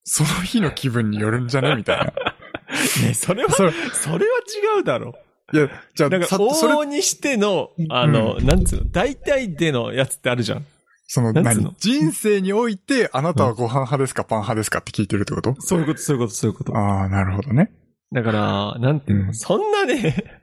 [0.04, 1.76] その日の気分によるんじゃね？
[1.76, 2.06] みたいな。
[3.08, 4.40] ねそれは、それ、それは
[4.78, 5.14] 違うだろ。
[5.54, 10.66] いや、じゃあ、だから、さそれ往々、にしての、あの、なんつうの、大体でのやつってあるじゃん。
[11.08, 11.74] その何？
[11.80, 15.56] 人生において、あなたはご飯派ですかパン派ですかって聞いてるってこと？
[15.60, 16.76] そういうこと、そういうこと、そういうこと。
[16.76, 17.72] ああ、なるほどね。
[18.12, 19.34] だから、なんていうの、うん。
[19.34, 20.42] そんなね、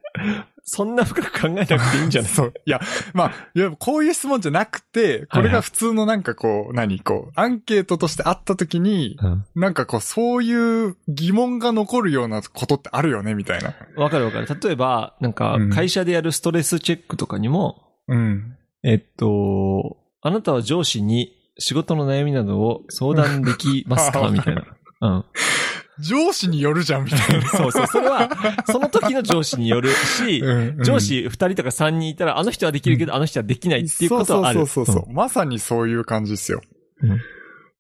[0.67, 2.31] そんな深く考えなくていいんじゃない？
[2.33, 2.55] そう。
[2.65, 2.81] いや、
[3.13, 7.01] まあ、いや、こういう質問じゃなくて、これが普通のなんかこう、何？
[7.01, 9.45] こう、アンケートとしてあった時に、うん。
[9.55, 13.75] なんかこう、そういう疑問が残るようなことってあるよね、みたいな。
[13.97, 14.49] わかるわかる。
[14.63, 18.57] 例えば、なんかうん、会社でやるストレスチェックとかにも、うん。
[18.83, 24.29] えっと、あなたは上司に仕事の悩みなどを相談できますか？
[24.33, 24.65] みたいな。
[25.03, 25.25] うん。
[26.01, 27.49] 上司によるじゃん、みたいな。
[27.49, 27.87] そうそう。
[27.87, 28.29] それは、
[28.67, 34.61] その時の上司によるし、うん上司二人とか三人いたら、あの人はできるけど、あの人はできないっていうことはある。
[34.61, 36.63] そうそうそうそう、まさにそういう感じですよ。
[37.03, 37.21] うん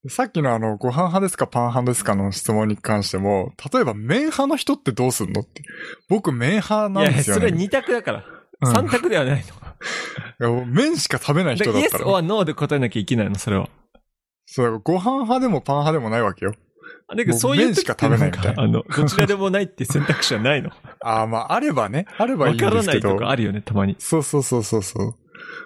[0.06, 5.62] さっきのあの、ご飯派ですかパン派ですかの質問に関しても、例えば麺派の人ってどうすんのって。
[6.10, 7.40] 僕麺派いやいや、なんですよね。
[7.40, 8.18] それは二択だから。
[8.18, 8.34] うん
[8.66, 9.44] 三択ではない
[10.38, 10.50] の。
[10.56, 12.16] いや麺しか食べないだからイエス人だったら。
[12.18, 13.68] or no で答えなきゃいけないの、それは。
[14.46, 16.54] そう、ご飯派でもパン派でもないわけよ。
[17.08, 20.70] だけど、そういう時しか食べないみたいなあの、どちらでもないって選択肢はないの。
[21.00, 22.06] ああ、まあ、あればね。
[22.16, 23.24] あればいいんわからですけどないと。
[23.24, 23.96] かあるよね、たまに。
[23.98, 25.06] そうそうそうそうそう。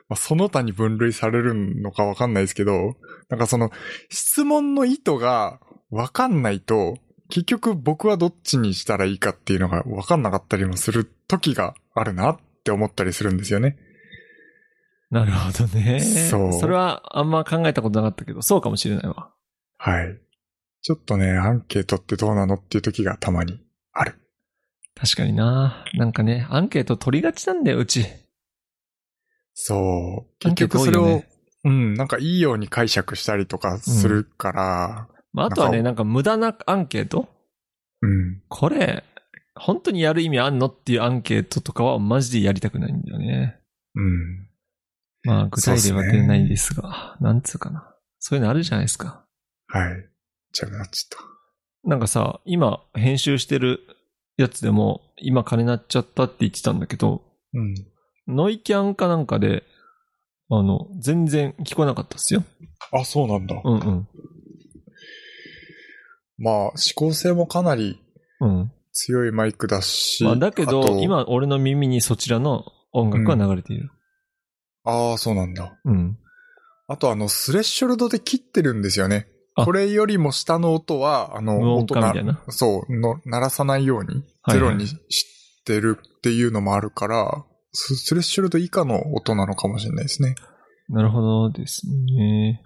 [0.09, 2.97] まあ、その他に分類されるのかわかんないですけど、
[3.29, 3.71] なんかその、
[4.11, 5.61] 質問の意図が
[5.91, 6.97] わかんないと、
[7.31, 13.77] 結局僕はどっちにしたらいいかっていうのがわかんなかったりもする時があるなって思ったりするんですよね。
[15.11, 16.01] なるほどね。
[16.01, 19.31] そうそれはあんま考えたことなかったけど、そうかもしれないわ。
[19.79, 20.19] はい。
[20.83, 23.61] ちょっとね、アンケートってどうなのっていう時がたまに
[23.93, 24.15] ある。
[24.95, 25.85] 確かにな。
[25.95, 28.07] なんかね、アンケート取りがちなんだよ、うち。
[29.55, 30.39] そう。
[30.39, 31.29] 結局それを、ね
[31.65, 37.29] うん、なんかいいように解釈したりとかするから、まあ、あとはね、なんか無駄なアンケート？
[38.01, 38.43] うん。
[38.49, 39.05] これ、
[39.55, 43.59] 本当にやる意味あんのっていうアンケートとかはマジでやりたくないんだよね。
[43.95, 44.49] うん。
[45.25, 47.93] まあ、具体例は出ないですが、なんつうかな。
[48.21, 49.25] そういうのあるじゃないですか。
[49.67, 50.09] はい。
[50.53, 51.29] じゃあなっちゃっ
[51.85, 53.81] なんかさ、今編集してる
[54.37, 57.23] やつでも、今金なっちゃったって言ってたんだけど、
[57.53, 57.59] た。
[57.61, 57.75] うん。
[58.29, 59.65] ノイキャンかなんかで、
[60.51, 62.45] あの、全然聞こえなかったっすよ。
[62.93, 63.61] あ、そうなんだ。
[63.63, 64.09] うんうん。
[66.39, 68.01] まあ、指向性もかなり
[68.41, 68.73] うん。
[68.93, 70.25] 強いマイクだし。
[70.25, 73.91] まあ、だけあど、と、今俺の耳にそちらの音楽は流れている。
[74.85, 75.79] ああ、そうなんだ。
[75.85, 76.19] うん。
[76.87, 79.29] あとあの、スレッショルドで切ってるんですよね。
[79.63, 82.43] あこれよりも下の音は、あの、無音音な化みたいな？
[82.49, 84.97] そうの、鳴らさないように、はいはいゼロにし
[85.65, 90.35] てるっていうのもあるから、ススレッショルド以下の音なのかもしれないですね。
[90.89, 92.63] なるほどですね。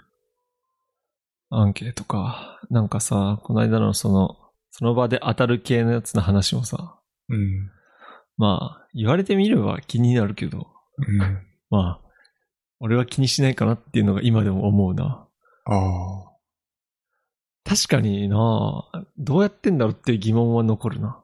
[1.50, 2.60] アンケートか。
[2.70, 4.36] なんかさ、この間のその、
[4.70, 7.70] その場で当たる系のやつの話もさ、うん。
[8.36, 10.68] まあ、言われてみれば気になるけど、
[10.98, 11.18] うん。
[11.68, 12.00] まあ、
[12.80, 15.28] 俺は気にしないかなっていうのが今でも思うな。
[15.66, 16.31] ああ。
[17.64, 18.84] 確かにな
[19.18, 21.22] どうやってんだろうっていう疑問は残るな。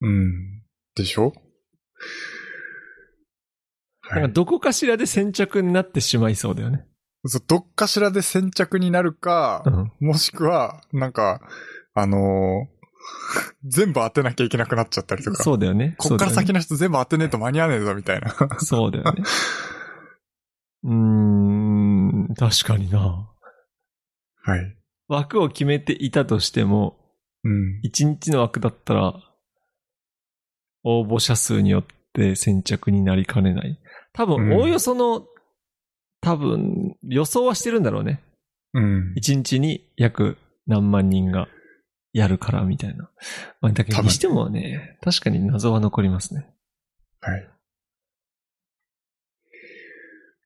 [0.00, 0.62] うん。
[0.94, 1.32] でしょ？
[4.02, 4.34] はいなんか。
[4.34, 6.86] どこかしらで先着になってしまいそうだよね。
[7.26, 9.92] そうどっかしらで先着になるかう、ん。
[10.00, 11.40] もしくは、なんか、
[11.94, 12.76] あのー
[13.64, 15.42] 全部当てなきゃいけなくなっちゃったりとか。
[15.42, 15.94] そうだよね。
[15.98, 16.54] こっから先の。
[16.54, 18.34] の人全部当てねえと間に合わねえぞ、みたいな。
[18.58, 19.22] そうだよね。
[20.84, 23.28] うーん、確かにな
[24.42, 24.75] はい。
[25.08, 26.98] 枠を決めていたとしても、
[27.44, 27.80] うん。
[27.84, 29.14] 1日の枠だったら、
[30.82, 33.78] 応募者数によって先着になりかねない。
[34.12, 35.26] 多分、うんおおよその、
[36.20, 38.22] 多分、予想はしてるんだろうね。
[38.74, 39.14] うん。
[39.16, 41.48] 1日に約何万人が
[42.12, 43.10] やるから、みたいな。
[43.60, 46.48] まあ、だけど、にしてもね、確かに謎は残りますね。
[47.20, 47.48] はい。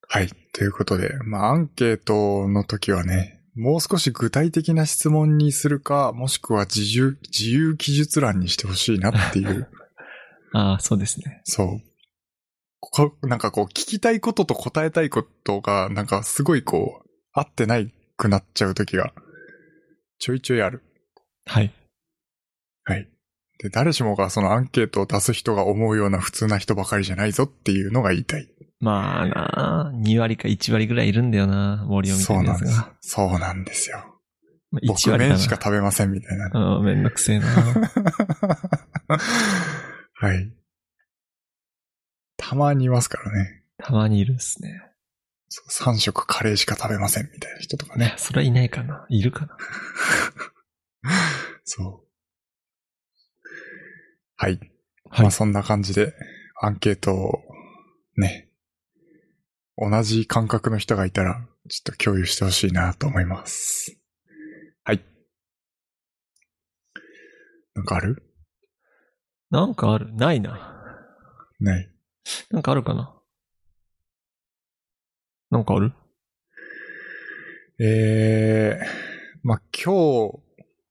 [0.09, 0.29] はい。
[0.53, 9.69] ということで、まあ、アンケートの時はね、もう少し具体的な質問にするか、もしくは自由、自由記述欄にしてほしいなっていう。
[10.55, 11.43] ああ、そうですね。
[11.45, 11.83] そう。
[12.81, 19.13] こなんかこう、聞きたいことと答えたいことが、なんかすごいこう、合ってないくなっちゃう時が、
[20.19, 20.83] ちょいちょいある。
[21.45, 21.71] はい。
[22.85, 23.11] はい。
[23.59, 28.49] で、誰しもがそのアンケートを出す人が思うような普通な人ばかりじゃないぞっていうのが言いたい。
[28.81, 32.97] まあな2割か1割ぐらいいるんだよな、森を見てそうなんでするやつが。。
[33.01, 33.99] そうなんですよ。
[34.71, 36.51] まあ1僕割だな麺しか食べませんみたいな。
[36.79, 37.47] うん、めんどくせえな。
[40.15, 40.53] はい。
[42.39, 43.65] たまにいますからね。
[43.79, 44.83] たまにいるんですね。
[45.49, 48.15] そう3食カレーしか食べませんみたいな人とかね。
[48.17, 49.05] それはいないかな。
[49.09, 49.57] いるかな。
[51.65, 52.09] そう。
[54.37, 54.59] はい。
[55.11, 56.15] はいまあそんな感じで、
[56.61, 57.43] アンケートを、
[58.17, 58.50] ね、
[59.77, 63.99] 同じ感覚の人がいたら、ちょっと共有してほしいなと思います。
[64.85, 65.05] はい。
[67.75, 68.23] なんかある？
[69.51, 70.13] なんかある？
[70.15, 70.77] ないな。
[71.61, 71.91] ない。
[72.51, 73.15] なんかあるかな？
[75.51, 75.93] なんかある？
[77.83, 78.87] えー、
[79.43, 80.39] まあ、今日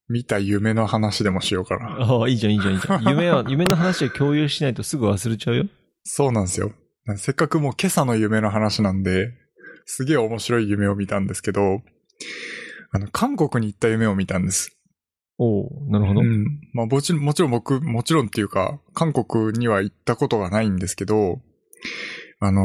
[0.07, 1.97] 見た夢の話でもしようかな。
[2.01, 3.07] ああ、いいじゃん、いいじゃん、いいじゃん。
[3.07, 5.65] 夢は、 夢の話を共有しないとすぐ忘れちゃうよ。
[6.03, 6.73] そうなんですよ。
[7.17, 9.33] せっかくもう今朝の夢の話なんで、
[9.85, 11.81] すげえ面白い夢を見たんですけど、
[12.91, 14.75] あの、韓国に行った夢を見たんです。
[15.37, 16.21] おおなるほど。
[16.21, 16.45] うん。
[16.73, 21.41] まあもちろん、もちろん僕、もちろんっていうか、韓国には行ったことがないんですけど、
[22.39, 22.61] あの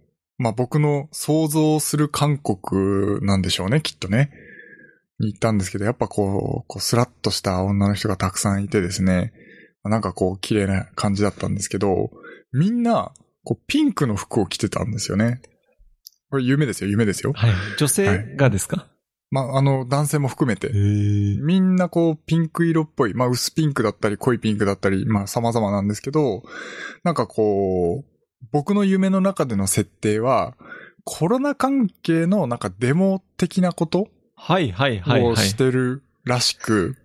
[0.00, 0.04] ー
[0.36, 4.30] まあ僕の想像する韓国なんでしょうね、きっとね。
[5.20, 9.32] に行ったんですけど、やっぱこう、こうスラッとした女の人がたくさんいてですね、
[9.84, 12.10] なんかこう、綺麗な感じだったんですけど、
[12.52, 13.12] みんな、
[13.44, 15.40] こう、ピンクの服を着てたんですよね。
[16.30, 17.32] これ夢ですよ、夢ですよ。
[17.34, 17.52] はい。
[17.78, 18.88] 女性がですか、
[19.30, 20.70] まあ、あの、男性も含めて。
[20.72, 23.14] みんなこう、ピンク色っぽい。
[23.14, 26.42] まあ、薄ピンクだったり、濃いピンクだったり、まあ、様々なんですけど、
[27.02, 28.14] なんかこう、
[28.52, 30.54] 僕の夢の中での設定は、
[31.04, 35.32] コロナ関係のなんかデモ的なことはいはいはいはい。
[35.32, 36.96] をしてるらしく、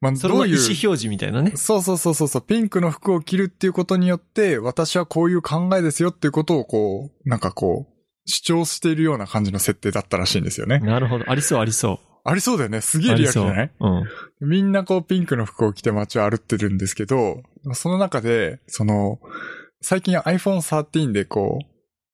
[0.00, 1.52] まあ、どういう、の意思表示みたいなね。
[1.56, 7.92] そうそうそうそうピンクの服を着るっていうことによって、私はこういう考えですよっていうことをこう、なんかこう、
[8.30, 10.78] 主張しているような感じの設定だったらしいんですよね。
[10.80, 11.24] なるほど。
[11.28, 11.98] ありそうありそう。
[12.24, 12.82] ありそうだよね。
[12.82, 13.72] すげえリアルじゃない？
[13.80, 13.88] う
[14.46, 14.48] ん。
[14.48, 17.42] みんなこうピンクの服を着て街を歩ってるんですけど、
[17.72, 19.18] その中で、その、
[19.80, 21.66] 最近 iPhone 13でこう、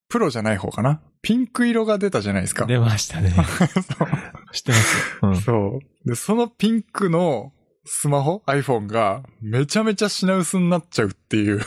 [0.08, 1.02] プロじゃない方かな？
[1.22, 2.66] ピンク色が出たじゃないですか。
[2.66, 3.34] 出ましたね。
[4.52, 5.28] 知ってますよ。
[5.28, 5.36] うん。
[5.36, 6.08] そう。
[6.08, 7.52] で、そのピンクの
[7.86, 11.60] スマホ ?iPhone がめちゃめちゃ品薄になっちゃうっていう。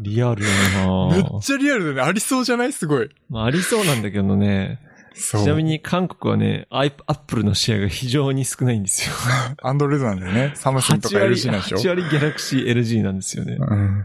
[0.00, 2.08] リアルだなめっちゃリアルだね。
[2.08, 2.72] ありそうじゃない？
[2.72, 3.08] すごい。
[3.28, 4.80] まあ、ありそうなんだけどね。
[5.14, 5.42] そう。
[5.44, 9.14] ちなみに韓国はね、アイアップルのシェアが非常に少ないんですよ。
[9.62, 10.52] アンドロイドなんだよね。
[10.56, 13.58] サムスンとか8割、LG なんでしょ？8割ギャラクシー LG なんですよね。
[13.60, 14.04] うん。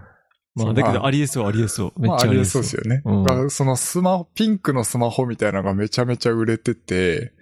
[0.58, 2.00] そうまあ、だけまあどありえそう、ありえそう。
[2.02, 2.64] めまあ、ありえっちゃありえそうう。
[2.66, 3.02] そですよね。
[3.06, 7.34] うんそのスマホ、ピンクのスマホみたいなのがめちゃめちゃ売れてて、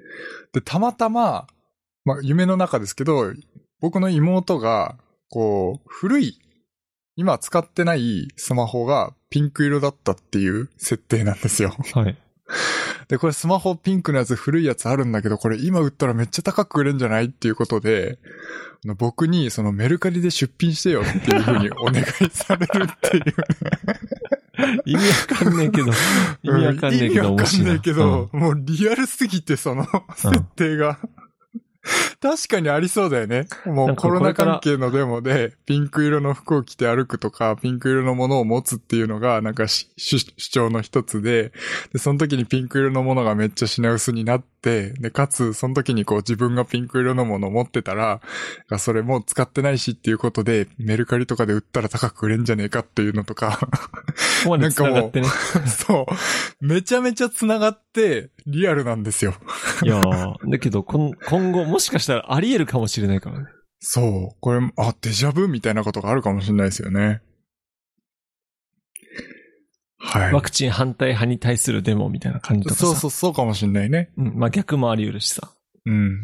[0.53, 1.47] で、たまたま、
[2.05, 3.33] まあ、夢の中ですけど、
[3.79, 4.97] 僕の妹が、
[5.29, 6.39] こう、古い、
[7.15, 11.75] 今使ってないスマホがピンク色だったっていう設定なんですよ。
[11.93, 12.17] はい。
[13.07, 18.19] で、これスマホピンクのやつ古いやつあるんだけど、これ今売ったらめっちゃ高く売れんじゃないっていうことで、
[18.97, 23.23] 僕にそのメルカリで出品してよっていうふうにお願いされるっていう。
[24.85, 25.91] 意味わかんねえけど、
[26.43, 27.79] 意味わかんねえけど、意味わかんねえ。
[27.79, 30.99] けど、もうリアルすぎてその設定が。
[32.25, 33.45] 確かにありそうだよね。
[33.65, 39.91] もうコロナ関係のデモで、ピンク色の服を着て歩くとか、ピンク色のものを持つっていうのが、なんか主
[40.51, 41.51] 張の一つで、
[41.93, 48.19] で、その時にピンク色のものがめっちゃ品薄になって、で、かつ、その時にこう自分がピンク色のものを持ってたら、
[48.67, 53.69] がそれもう使ってないしっていうことで、メルカリとかで売ったら高く売れんじゃねえかっていうのとか、こ
[54.45, 55.27] こまで繋がってね。
[55.69, 56.65] そう。
[56.65, 59.35] めちゃめちゃ繋がって、リアルなんですよ。
[59.83, 61.11] いやーだけど、今
[61.51, 63.45] 後、もしかしたらあり得るかもしれないからね。
[63.79, 64.37] そう。
[64.39, 67.21] これ、あ、デジャブみたいなことがあるかもしれないですよね。
[70.05, 70.33] はい。
[70.33, 72.85] ワクチン反対派に対するデモみたいな感じとかさ。
[72.85, 74.11] そうそう、そうかもしれないね。
[74.17, 74.35] うん。
[74.35, 75.49] まあ逆もあり得るしさ。
[75.85, 76.19] うん。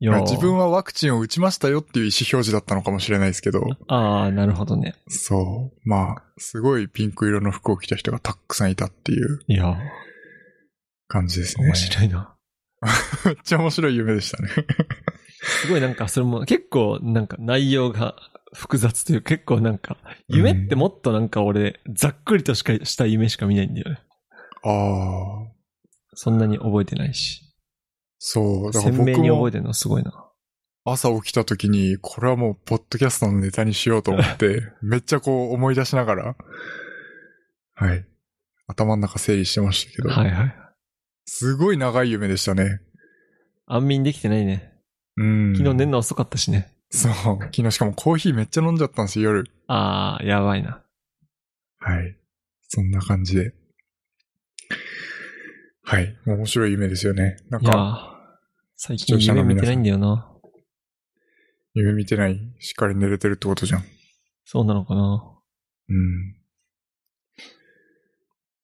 [0.00, 4.94] いやー自分はワクチンを打ちましたよっていう意思表示だったのかもしれないですけど、ああ、なるほどね。
[5.08, 5.88] そう。
[5.88, 9.76] まあ、すごいピンク色の服を着た人がたくさんいたっていういやー
[11.08, 11.66] 感じですね。
[11.66, 12.36] 面白いな。
[13.26, 14.50] めっちゃ面白い夢でしたね。
[15.42, 18.14] すごいなんか、それも結構なんか内容が
[18.54, 19.96] 複雑というか結構なんか、
[20.28, 23.98] 夢ってもっとなんか俺、ざっくりとしかした夢しか見ないんだよね。
[24.64, 25.58] ああ。
[26.14, 27.42] そんなに覚えてないし。
[28.18, 28.72] そう。
[28.72, 30.12] だから鮮明に覚えてるのはすごいな。
[30.84, 36.36] 朝起きた時に、これはもう、ポッドキャストのネタにしようと思って、 めっちゃこう思い出しながら、
[37.74, 38.06] はい。
[38.66, 40.54] 頭の中整理してましたけど、はいはい。
[41.26, 42.80] すごい長い夢でしたね。
[43.66, 44.72] 安眠できてないね。
[45.16, 45.54] うん。
[45.56, 46.74] 昨日寝るの遅かったしね。
[46.90, 47.12] そう。
[47.12, 49.50] 昨日しかもコーヒーめっちゃ飲んじゃったんですよ、夜。
[49.66, 50.82] ああ、やばいな。
[51.78, 52.16] はい。
[52.68, 53.54] そんな感じで。
[55.82, 56.16] はい。
[56.26, 57.36] 面白い夢ですよね。
[57.50, 58.18] なんか、ー
[58.76, 60.30] 最近夢見てないんだよな。
[61.74, 63.84] 夢見てない、しっかり寝れてるってことじゃん。
[64.44, 65.38] そうなのかな。
[65.88, 66.36] うん。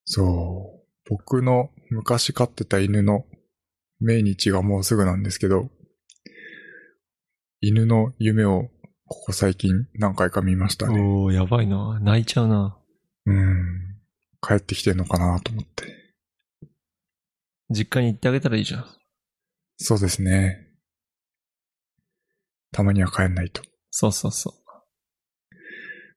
[0.05, 0.87] そう。
[1.09, 3.27] 僕の昔飼ってた犬の
[4.01, 5.71] 命日がもうすぐなんですけど、
[7.67, 8.69] 犬の夢を
[9.09, 11.01] ここ最近何回か見ましたね。
[11.01, 11.99] おー、やばいな。
[11.99, 12.77] 泣いちゃうな。
[13.25, 13.97] うん。
[14.47, 15.87] 帰ってきてんのかなと思って。
[17.71, 18.87] 実家に行ってあげたらいいじゃん。
[19.79, 20.59] そうですね。
[22.71, 23.63] たまには帰んないと。
[23.91, 24.53] そうそうそ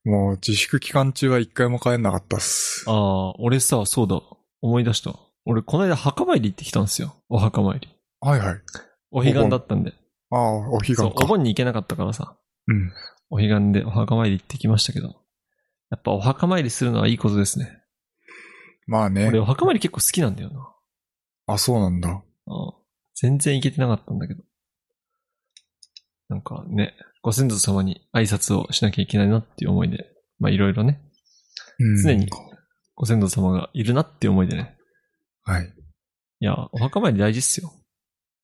[0.05, 0.09] う。
[0.09, 2.83] もう自粛期間中は一回も帰んなかったっす。
[2.87, 4.19] ああ、俺さ、そうだ。
[4.61, 5.15] 思い出した。
[5.45, 7.15] 俺、この間墓参り行ってきたんですよ。
[7.29, 7.87] お墓参り。
[8.19, 8.61] はいはい。
[9.11, 9.93] お彼岸だったんで。
[10.29, 11.25] ああ、お彼岸そう、おか。
[11.25, 12.37] 盆に行けなかったからさ。
[12.67, 12.91] うん。
[13.29, 15.15] お彼岸でお墓参り行ってきましたけど。
[15.89, 17.81] やっぱお墓参りするのはいいことですね。
[18.87, 19.39] まあね俺、。
[19.39, 20.73] お墓参り結構好きなんだよな。
[21.53, 22.09] あ、そうなんだ。
[22.09, 22.73] ああ
[23.15, 24.43] 全然行けてなかったんだけど。
[26.29, 31.01] なんかね、ご先祖様に挨拶をしなきゃいけないなっていう思いで、まあいろいろね、
[31.79, 32.29] うん常に
[32.95, 34.77] ご先祖様がいるなっていう思いでね。
[35.43, 35.73] はい。
[36.39, 37.71] いや、お墓参り大事っすよ。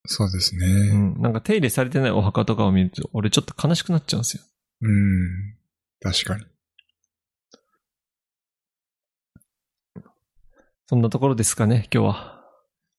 [0.06, 0.94] そうですうね。
[0.94, 1.22] ん。
[1.22, 4.44] なんか手入れされてないお墓とかを見ると、俺ちょっと悲しくなっちゃうんですよ。
[4.82, 5.56] うん。
[6.02, 6.46] 確かに。
[10.88, 12.44] そんなところですかね、今日は。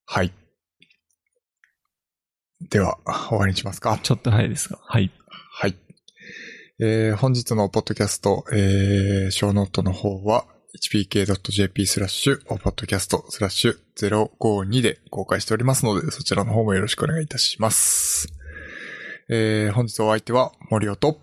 [0.07, 0.33] はい。
[2.71, 2.99] では、
[3.29, 3.99] 終わりにしますか。
[4.03, 4.79] ちょっと早いですが。
[4.83, 5.11] はい。
[5.29, 5.77] はい。
[6.81, 10.47] えー、本日のポッドキャスト、えー、ショーノートの方は、
[10.81, 18.29] hpk.jp スラッシュ、ポッドキャストスラッシュ052で公開しておりますので、そちらの方もよろしくお願いいたします。
[19.29, 21.21] えー、本日お相手は森尾と、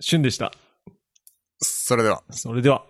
[0.00, 0.52] 旬でした。
[1.58, 2.22] それでは。
[2.30, 2.89] それでは。